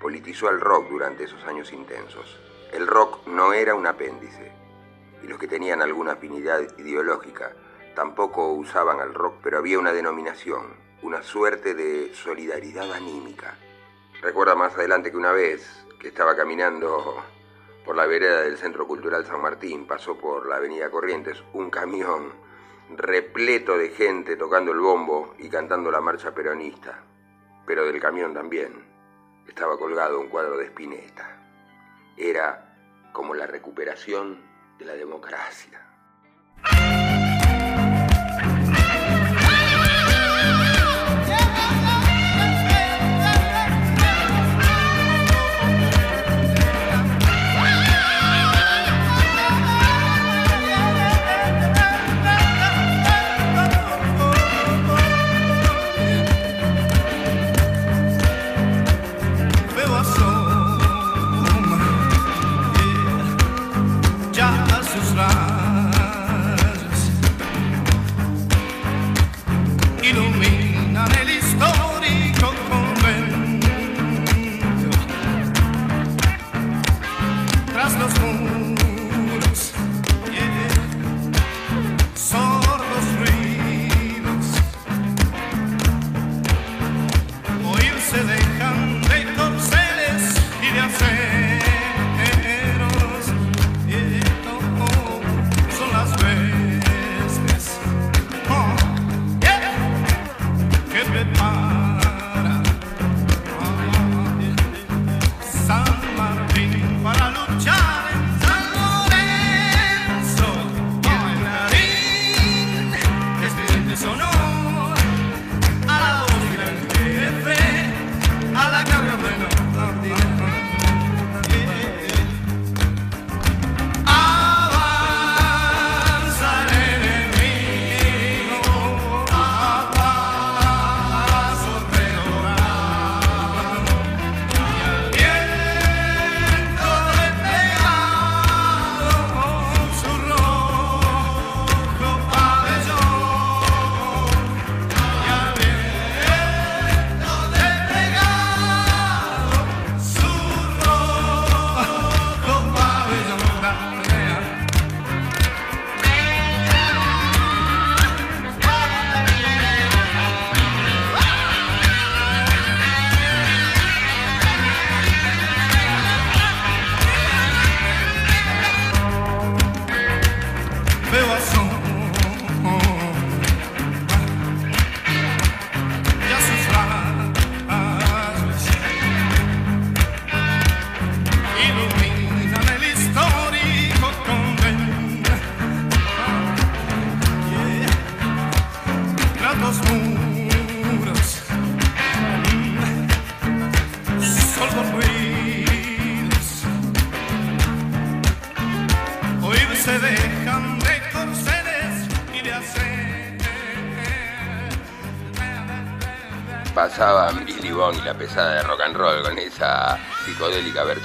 politizó 0.01 0.47
al 0.47 0.61
rock 0.61 0.89
durante 0.89 1.24
esos 1.24 1.43
años 1.47 1.72
intensos. 1.72 2.39
El 2.72 2.87
rock 2.87 3.26
no 3.26 3.53
era 3.53 3.74
un 3.74 3.89
apéndice, 3.89 4.53
y 5.20 5.26
los 5.26 5.41
que 5.41 5.49
tenían 5.49 5.82
alguna 5.82 6.12
afinidad 6.12 6.61
ideológica 6.78 7.57
tampoco 7.97 8.53
usaban 8.53 9.01
al 9.01 9.15
rock, 9.15 9.39
pero 9.43 9.59
había 9.59 9.79
una 9.79 9.93
denominación, 9.93 10.77
una 11.03 11.23
suerte 11.23 11.75
de 11.75 12.13
solidaridad 12.15 12.93
anímica. 12.93 13.57
Recuerda 14.21 14.55
más 14.55 14.75
adelante 14.75 15.11
que 15.11 15.17
una 15.17 15.33
vez 15.33 15.87
que 15.99 16.09
estaba 16.09 16.37
caminando 16.37 17.17
por 17.87 17.97
la 17.97 18.07
vereda 18.07 18.43
del 18.43 18.59
Centro 18.59 18.87
Cultural 18.87 19.25
San 19.25 19.41
Martín, 19.41 19.87
pasó 19.87 20.17
por 20.19 20.47
la 20.47 20.57
Avenida 20.57 20.91
Corrientes 20.91 21.43
un 21.55 21.71
camión 21.71 22.35
repleto 22.95 23.79
de 23.79 23.89
gente 23.89 24.37
tocando 24.37 24.73
el 24.73 24.79
bombo 24.79 25.35
y 25.39 25.49
cantando 25.49 25.91
la 25.91 26.03
marcha 26.03 26.35
peronista, 26.35 27.03
pero 27.67 27.87
del 27.87 27.99
camión 27.99 28.35
también 28.35 28.85
estaba 29.49 29.79
colgado 29.79 30.21
un 30.21 30.29
cuadro 30.29 30.59
de 30.59 30.67
Spinetta. 30.67 31.41
Era 32.19 32.77
como 33.15 33.33
la 33.33 33.47
recuperación 33.47 34.39
de 34.79 34.85
la 34.85 34.93
democracia. 34.93 35.81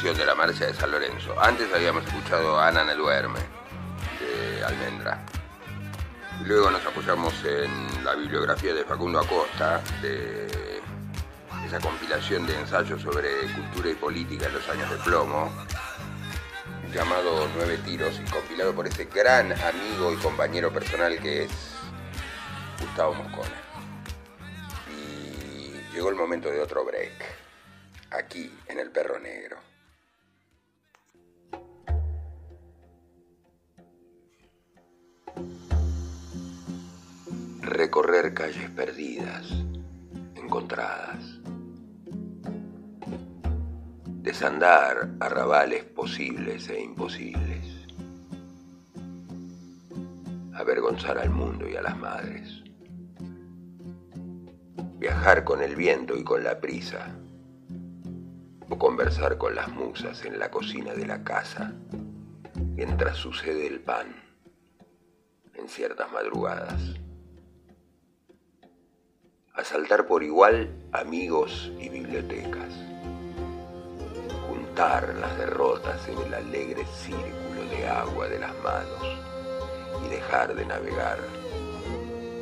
De 0.01 0.25
la 0.25 0.33
marcha 0.33 0.65
de 0.65 0.73
San 0.73 0.89
Lorenzo. 0.89 1.39
Antes 1.39 1.71
habíamos 1.71 2.03
escuchado 2.07 2.59
a 2.59 2.69
Ana 2.69 2.91
Duerme 2.95 3.39
de 4.19 4.63
Almendra. 4.65 5.23
Luego 6.43 6.71
nos 6.71 6.83
apoyamos 6.83 7.31
en 7.45 8.03
la 8.03 8.15
bibliografía 8.15 8.73
de 8.73 8.83
Facundo 8.83 9.19
Acosta, 9.19 9.79
de 10.01 10.81
esa 11.67 11.79
compilación 11.79 12.47
de 12.47 12.59
ensayos 12.59 12.99
sobre 13.03 13.41
cultura 13.53 13.91
y 13.91 13.93
política 13.93 14.47
en 14.47 14.53
los 14.55 14.67
años 14.69 14.89
de 14.89 14.97
plomo, 14.97 15.53
llamado 16.91 17.47
Nueve 17.55 17.77
Tiros, 17.85 18.19
y 18.19 18.29
compilado 18.31 18.73
por 18.73 18.87
ese 18.87 19.05
gran 19.05 19.51
amigo 19.51 20.11
y 20.13 20.15
compañero 20.15 20.73
personal 20.73 21.19
que 21.19 21.43
es 21.43 21.51
Gustavo 22.81 23.13
Moscona. 23.13 23.61
Y 24.89 25.93
llegó 25.93 26.09
el 26.09 26.15
momento 26.15 26.49
de 26.49 26.59
otro 26.59 26.83
break, 26.83 27.00
Recorrer 37.73 38.33
calles 38.33 38.69
perdidas, 38.71 39.49
encontradas. 40.35 41.39
Desandar 44.21 45.15
arrabales 45.21 45.85
posibles 45.85 46.67
e 46.69 46.81
imposibles. 46.81 47.87
Avergonzar 50.53 51.17
al 51.17 51.29
mundo 51.29 51.69
y 51.69 51.77
a 51.77 51.81
las 51.81 51.97
madres 51.97 52.61
viajar 54.99 55.43
con 55.43 55.63
el 55.63 55.75
viento 55.75 56.15
y 56.15 56.23
con 56.23 56.43
la 56.43 56.59
prisa, 56.59 57.15
o 58.69 58.77
conversar 58.77 59.39
con 59.39 59.55
las 59.55 59.69
musas 59.69 60.25
en 60.25 60.37
la 60.37 60.51
cocina 60.51 60.93
de 60.93 61.07
la 61.07 61.23
casa, 61.23 61.73
mientras 62.75 63.17
sucede 63.17 63.65
el 63.65 63.79
pan 63.79 64.15
en 65.55 65.67
ciertas 65.67 66.11
madrugadas. 66.11 67.00
Asaltar 69.71 70.05
por 70.05 70.21
igual 70.21 70.69
amigos 70.91 71.71
y 71.79 71.87
bibliotecas, 71.87 72.73
juntar 74.45 75.15
las 75.15 75.37
derrotas 75.37 76.05
en 76.09 76.17
el 76.27 76.33
alegre 76.33 76.85
círculo 77.01 77.63
de 77.69 77.87
agua 77.87 78.27
de 78.27 78.39
las 78.39 78.53
manos 78.61 79.17
y 80.05 80.09
dejar 80.09 80.53
de 80.55 80.65
navegar 80.65 81.19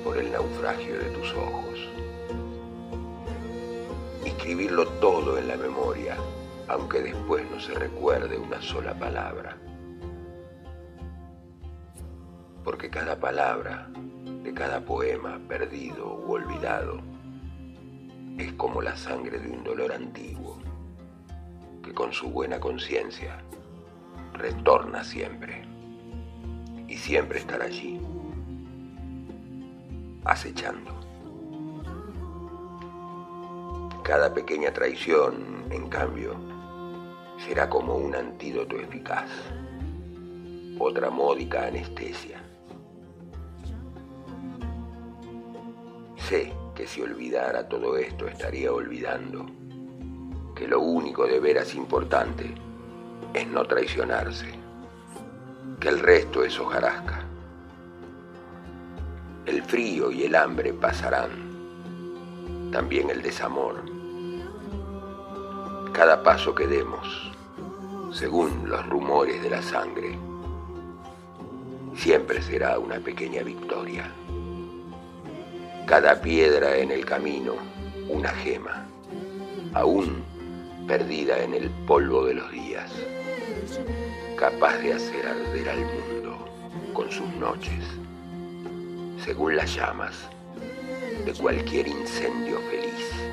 por 0.04 0.18
el 0.18 0.32
naufragio 0.32 0.98
de 0.98 1.12
tus 1.12 1.32
ojos 1.36 1.88
escribirlo 4.26 4.88
todo 5.00 5.38
en 5.38 5.50
la 5.50 5.58
memoria, 5.58 6.18
aunque 6.68 7.00
después 7.04 7.46
no 7.52 7.60
se 7.60 7.76
recuerde 7.76 8.40
una 8.40 8.60
sola 8.60 8.96
palabra. 8.96 9.56
Porque 12.64 12.90
cada 12.90 13.20
palabra 13.20 13.88
de 14.42 14.52
cada 14.52 14.82
poema 14.82 15.40
perdido 15.48 16.16
u 16.26 16.32
olvidado 16.32 17.09
es 18.40 18.54
como 18.54 18.82
la 18.82 18.96
sangre 18.96 19.38
de 19.38 19.50
un 19.50 19.64
dolor 19.66 19.92
antiguo, 19.92 20.58
que 21.84 21.94
con 21.94 22.14
su 22.14 22.30
buena 22.30 22.58
conciencia 22.58 23.44
retorna 24.34 25.04
siempre 25.04 25.64
y 26.88 26.96
siempre 26.96 27.40
estará 27.40 27.66
allí, 27.66 28.00
acechando. 30.24 30.96
Cada 34.04 34.34
pequeña 34.34 34.72
traición, 34.72 35.66
en 35.70 35.90
cambio, 35.90 36.34
será 37.46 37.70
como 37.70 37.98
un 37.98 38.16
antídoto 38.16 38.78
eficaz, 38.78 39.30
otra 40.80 41.10
módica 41.10 41.68
anestesia. 41.68 42.42
Sé 46.16 46.54
que 46.80 46.88
si 46.88 47.02
olvidara 47.02 47.68
todo 47.68 47.98
esto 47.98 48.26
estaría 48.26 48.72
olvidando 48.72 49.46
que 50.56 50.66
lo 50.66 50.80
único 50.80 51.28
de 51.28 51.38
veras 51.42 51.76
importante 51.76 52.56
es 53.34 53.48
no 53.50 53.66
traicionarse, 53.66 54.48
que 55.78 55.90
el 55.90 56.00
resto 56.00 56.42
es 56.46 56.58
hojarasca. 56.58 57.26
El 59.46 59.62
frío 59.64 60.10
y 60.10 60.24
el 60.24 60.36
hambre 60.36 60.72
pasarán, 60.72 61.32
también 62.72 63.10
el 63.10 63.22
desamor 63.22 63.84
cada 65.92 66.24
paso 66.24 66.56
que 66.56 66.66
demos, 66.66 67.30
según 68.14 68.70
los 68.70 68.88
rumores 68.88 69.44
de 69.44 69.50
la 69.50 69.62
sangre, 69.62 70.18
siempre 71.94 72.42
será 72.42 72.80
una 72.80 73.02
pequeña 73.02 73.44
victoria. 73.44 74.10
Cada 75.90 76.22
piedra 76.22 76.78
en 76.78 76.92
el 76.92 77.04
camino, 77.04 77.56
una 78.10 78.30
gema, 78.30 78.86
aún 79.74 80.24
perdida 80.88 81.40
en 81.40 81.56
el 81.56 81.72
polvo 81.88 82.26
de 82.26 82.36
los 82.36 82.52
días, 82.52 82.92
capaz 84.38 84.78
de 84.78 84.94
hacer 84.94 85.26
arder 85.26 85.68
al 85.68 85.80
mundo 85.80 86.48
con 86.94 87.12
sus 87.12 87.28
noches, 87.38 87.84
según 89.26 89.56
las 89.56 89.74
llamas 89.74 90.30
de 91.26 91.34
cualquier 91.34 91.88
incendio 91.88 92.60
feliz. 92.70 93.29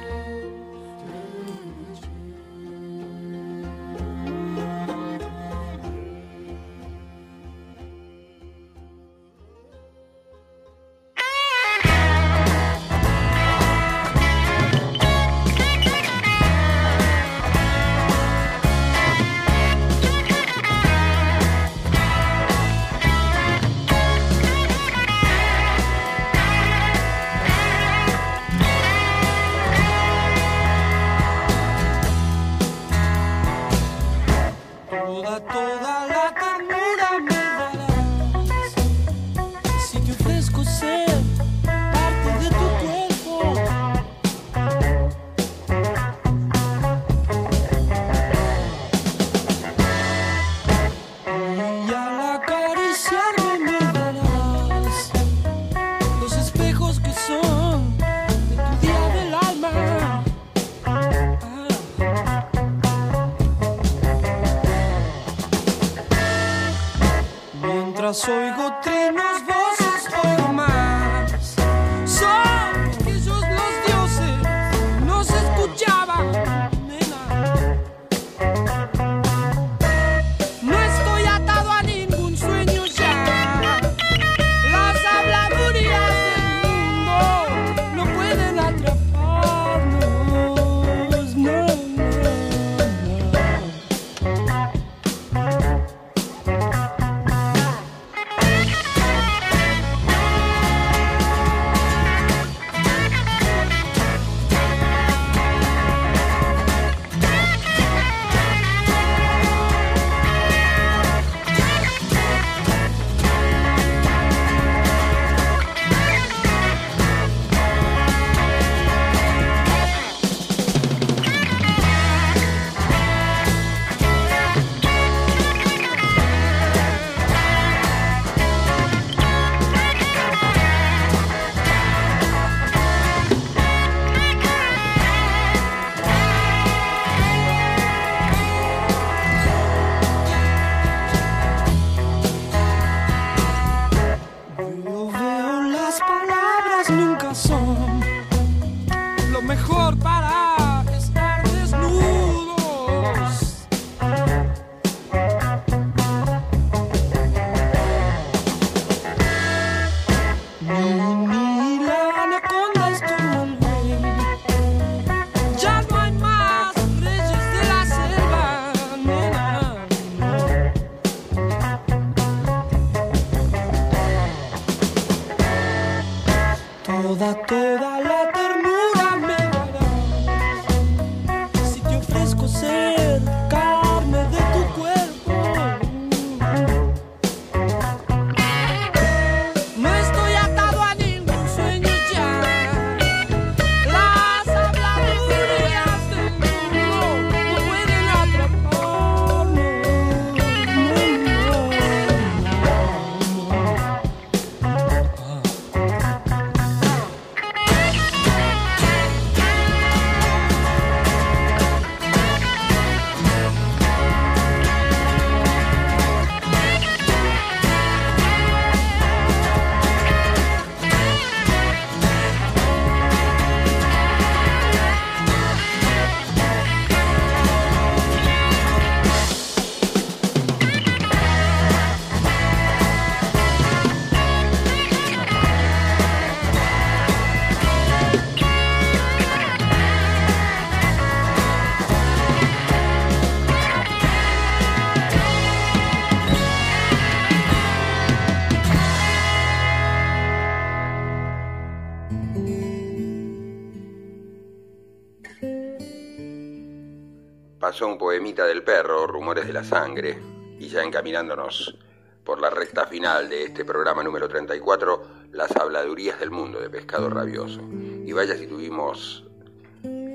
Poemita 258.16 258.46
del 258.46 258.62
perro, 258.62 259.06
Rumores 259.06 259.46
de 259.46 259.52
la 259.52 259.62
Sangre, 259.62 260.18
y 260.58 260.68
ya 260.68 260.82
encaminándonos 260.82 261.76
por 262.24 262.40
la 262.40 262.48
recta 262.48 262.86
final 262.86 263.28
de 263.28 263.44
este 263.44 263.62
programa 263.62 264.02
número 264.02 264.26
34, 264.26 265.02
las 265.32 265.54
habladurías 265.54 266.18
del 266.18 266.30
mundo 266.30 266.58
de 266.58 266.70
Pescado 266.70 267.10
Rabioso. 267.10 267.60
Y 267.60 268.10
vaya 268.12 268.34
si 268.34 268.46
tuvimos 268.46 269.22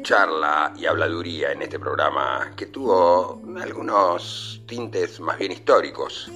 charla 0.02 0.74
y 0.76 0.88
habladuría 0.88 1.52
en 1.52 1.62
este 1.62 1.78
programa 1.78 2.54
que 2.56 2.66
tuvo 2.66 3.40
algunos 3.62 4.64
tintes 4.66 5.20
más 5.20 5.38
bien 5.38 5.52
históricos, 5.52 6.32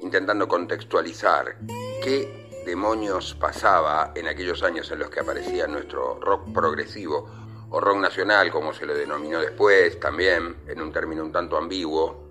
intentando 0.00 0.46
contextualizar 0.46 1.56
qué 2.04 2.62
demonios 2.64 3.34
pasaba 3.34 4.12
en 4.14 4.28
aquellos 4.28 4.62
años 4.62 4.88
en 4.92 5.00
los 5.00 5.10
que 5.10 5.18
aparecía 5.18 5.66
nuestro 5.66 6.20
rock 6.20 6.52
progresivo 6.52 7.41
o 7.72 7.80
rock 7.80 7.98
nacional, 7.98 8.50
como 8.50 8.74
se 8.74 8.84
lo 8.84 8.94
denominó 8.94 9.40
después, 9.40 9.98
también 9.98 10.56
en 10.68 10.80
un 10.80 10.92
término 10.92 11.24
un 11.24 11.32
tanto 11.32 11.56
ambiguo, 11.56 12.28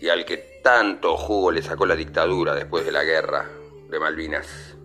y 0.00 0.08
al 0.08 0.24
que 0.24 0.60
tanto 0.62 1.16
jugo 1.16 1.52
le 1.52 1.62
sacó 1.62 1.86
la 1.86 1.94
dictadura 1.94 2.54
después 2.54 2.84
de 2.84 2.90
la 2.90 3.04
guerra 3.04 3.48
de 3.88 4.00
Malvinas, 4.00 4.76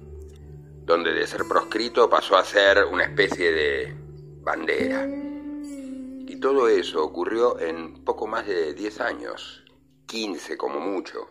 donde 0.86 1.14
de 1.14 1.26
ser 1.26 1.46
proscrito 1.48 2.08
pasó 2.10 2.38
a 2.38 2.46
ser 2.46 2.86
una 2.86 3.06
especie 3.06 3.52
de 3.52 3.96
bandera. 4.42 5.08
Y 5.08 6.40
todo 6.40 6.70
eso 6.70 7.04
ocurrió 7.04 7.60
en 7.60 8.04
poco 8.04 8.28
más 8.28 8.46
de 8.46 8.74
10 8.74 9.02
años, 9.02 9.64
15 10.06 10.58
como 10.58 10.80
mucho. 10.80 11.28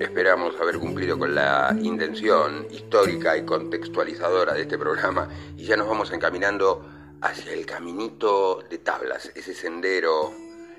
Esperamos 0.00 0.54
haber 0.60 0.78
cumplido 0.78 1.18
con 1.18 1.34
la 1.34 1.76
intención 1.82 2.68
histórica 2.70 3.36
y 3.36 3.44
contextualizadora 3.44 4.54
de 4.54 4.62
este 4.62 4.78
programa 4.78 5.28
y 5.56 5.64
ya 5.64 5.76
nos 5.76 5.88
vamos 5.88 6.12
encaminando 6.12 6.86
hacia 7.20 7.52
el 7.52 7.66
caminito 7.66 8.62
de 8.70 8.78
tablas, 8.78 9.32
ese 9.34 9.54
sendero 9.54 10.32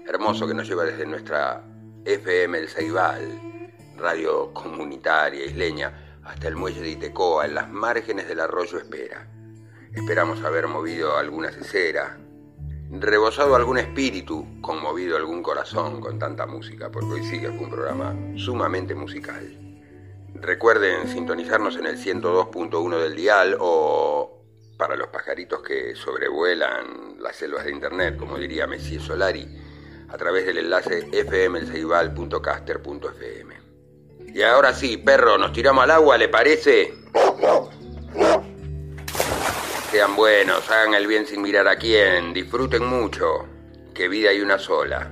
hermoso 0.07 0.47
que 0.47 0.53
nos 0.53 0.69
lleva 0.69 0.85
desde 0.85 1.05
nuestra 1.05 1.61
FM 2.05 2.59
El 2.59 2.69
Ceibal, 2.69 3.73
radio 3.97 4.53
comunitaria 4.53 5.43
isleña, 5.43 6.19
hasta 6.23 6.47
el 6.47 6.55
muelle 6.55 6.81
de 6.81 6.91
Itecoa, 6.91 7.45
en 7.45 7.55
las 7.55 7.69
márgenes 7.69 8.25
del 8.25 8.39
arroyo 8.39 8.77
Espera. 8.77 9.27
Esperamos 9.93 10.41
haber 10.45 10.67
movido 10.67 11.17
alguna 11.17 11.51
cesera, 11.51 12.17
rebosado 12.91 13.55
algún 13.55 13.77
espíritu, 13.77 14.45
conmovido 14.61 15.17
algún 15.17 15.43
corazón 15.43 16.01
con 16.01 16.17
tanta 16.17 16.45
música, 16.45 16.89
porque 16.91 17.13
hoy 17.13 17.23
sí 17.23 17.39
que 17.39 17.49
fue 17.49 17.65
un 17.65 17.71
programa 17.71 18.15
sumamente 18.35 18.95
musical. 18.95 19.55
Recuerden 20.35 21.07
sintonizarnos 21.07 21.77
en 21.77 21.85
el 21.85 21.97
102.1 21.97 22.99
del 22.99 23.15
dial 23.15 23.57
o 23.59 24.41
para 24.77 24.95
los 24.95 25.09
pajaritos 25.09 25.61
que 25.61 25.93
sobrevuelan 25.95 27.17
las 27.19 27.35
selvas 27.35 27.65
de 27.65 27.71
internet, 27.71 28.15
como 28.17 28.37
diría 28.37 28.65
Messi 28.65 28.97
Solari, 28.99 29.45
a 30.07 30.17
través 30.17 30.45
del 30.45 30.59
enlace 30.59 31.01
fmelceibal.caster.fm. 31.25 33.55
Y 34.33 34.41
ahora 34.41 34.73
sí, 34.73 34.95
perro, 34.97 35.37
nos 35.37 35.51
tiramos 35.51 35.83
al 35.83 35.91
agua, 35.91 36.17
¿le 36.17 36.29
parece? 36.29 36.93
Sean 39.91 40.15
buenos, 40.15 40.69
hagan 40.69 40.93
el 40.93 41.07
bien 41.07 41.25
sin 41.25 41.41
mirar 41.41 41.67
a 41.67 41.75
quién, 41.75 42.31
disfruten 42.31 42.85
mucho, 42.85 43.47
que 43.91 44.07
vida 44.07 44.29
hay 44.29 44.39
una 44.39 44.59
sola. 44.59 45.11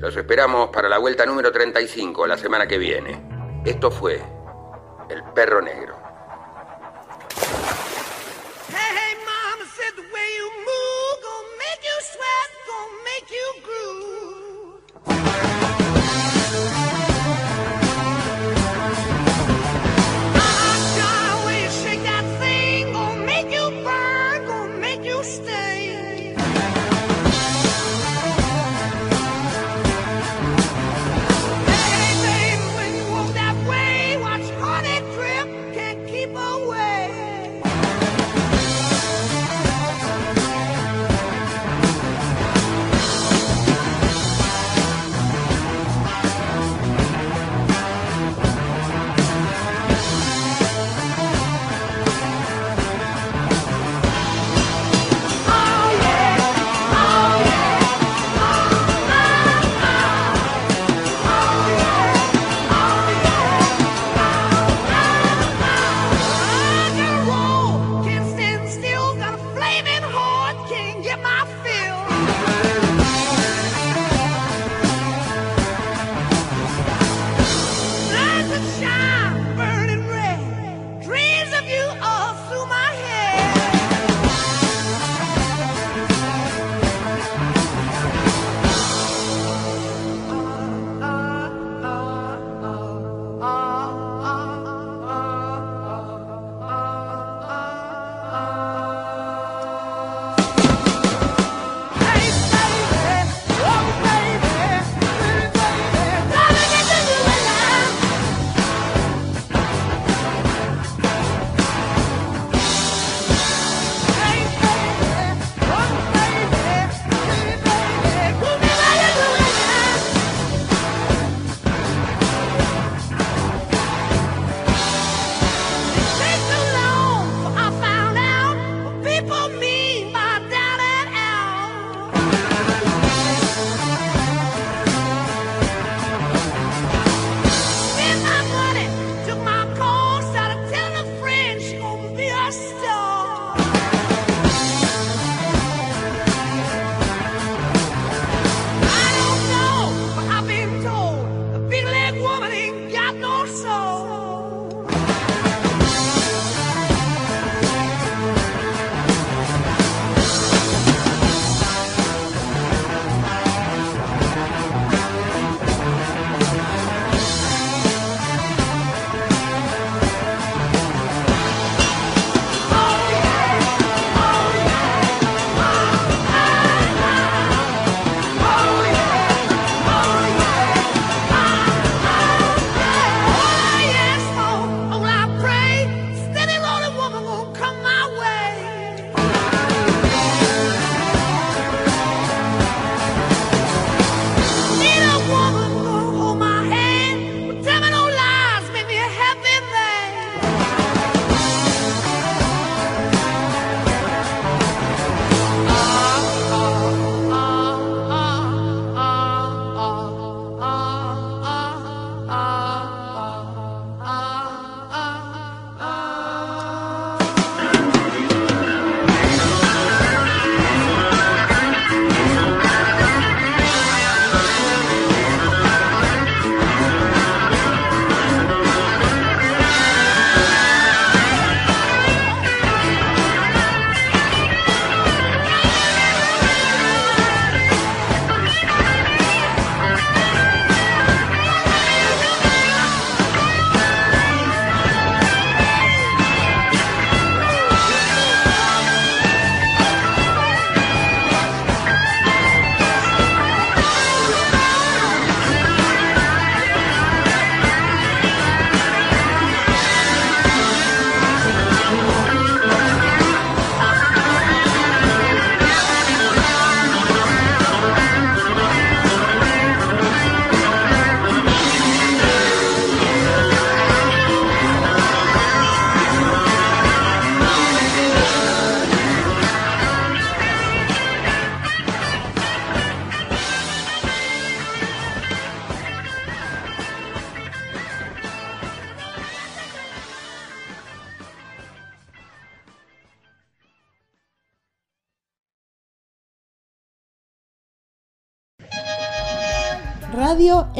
Los 0.00 0.14
esperamos 0.14 0.68
para 0.68 0.86
la 0.90 0.98
vuelta 0.98 1.24
número 1.24 1.50
35 1.50 2.26
la 2.26 2.36
semana 2.36 2.66
que 2.66 2.76
viene. 2.76 3.22
Esto 3.64 3.90
fue 3.90 4.20
El 5.08 5.22
Perro 5.34 5.62
Negro. 5.62 6.01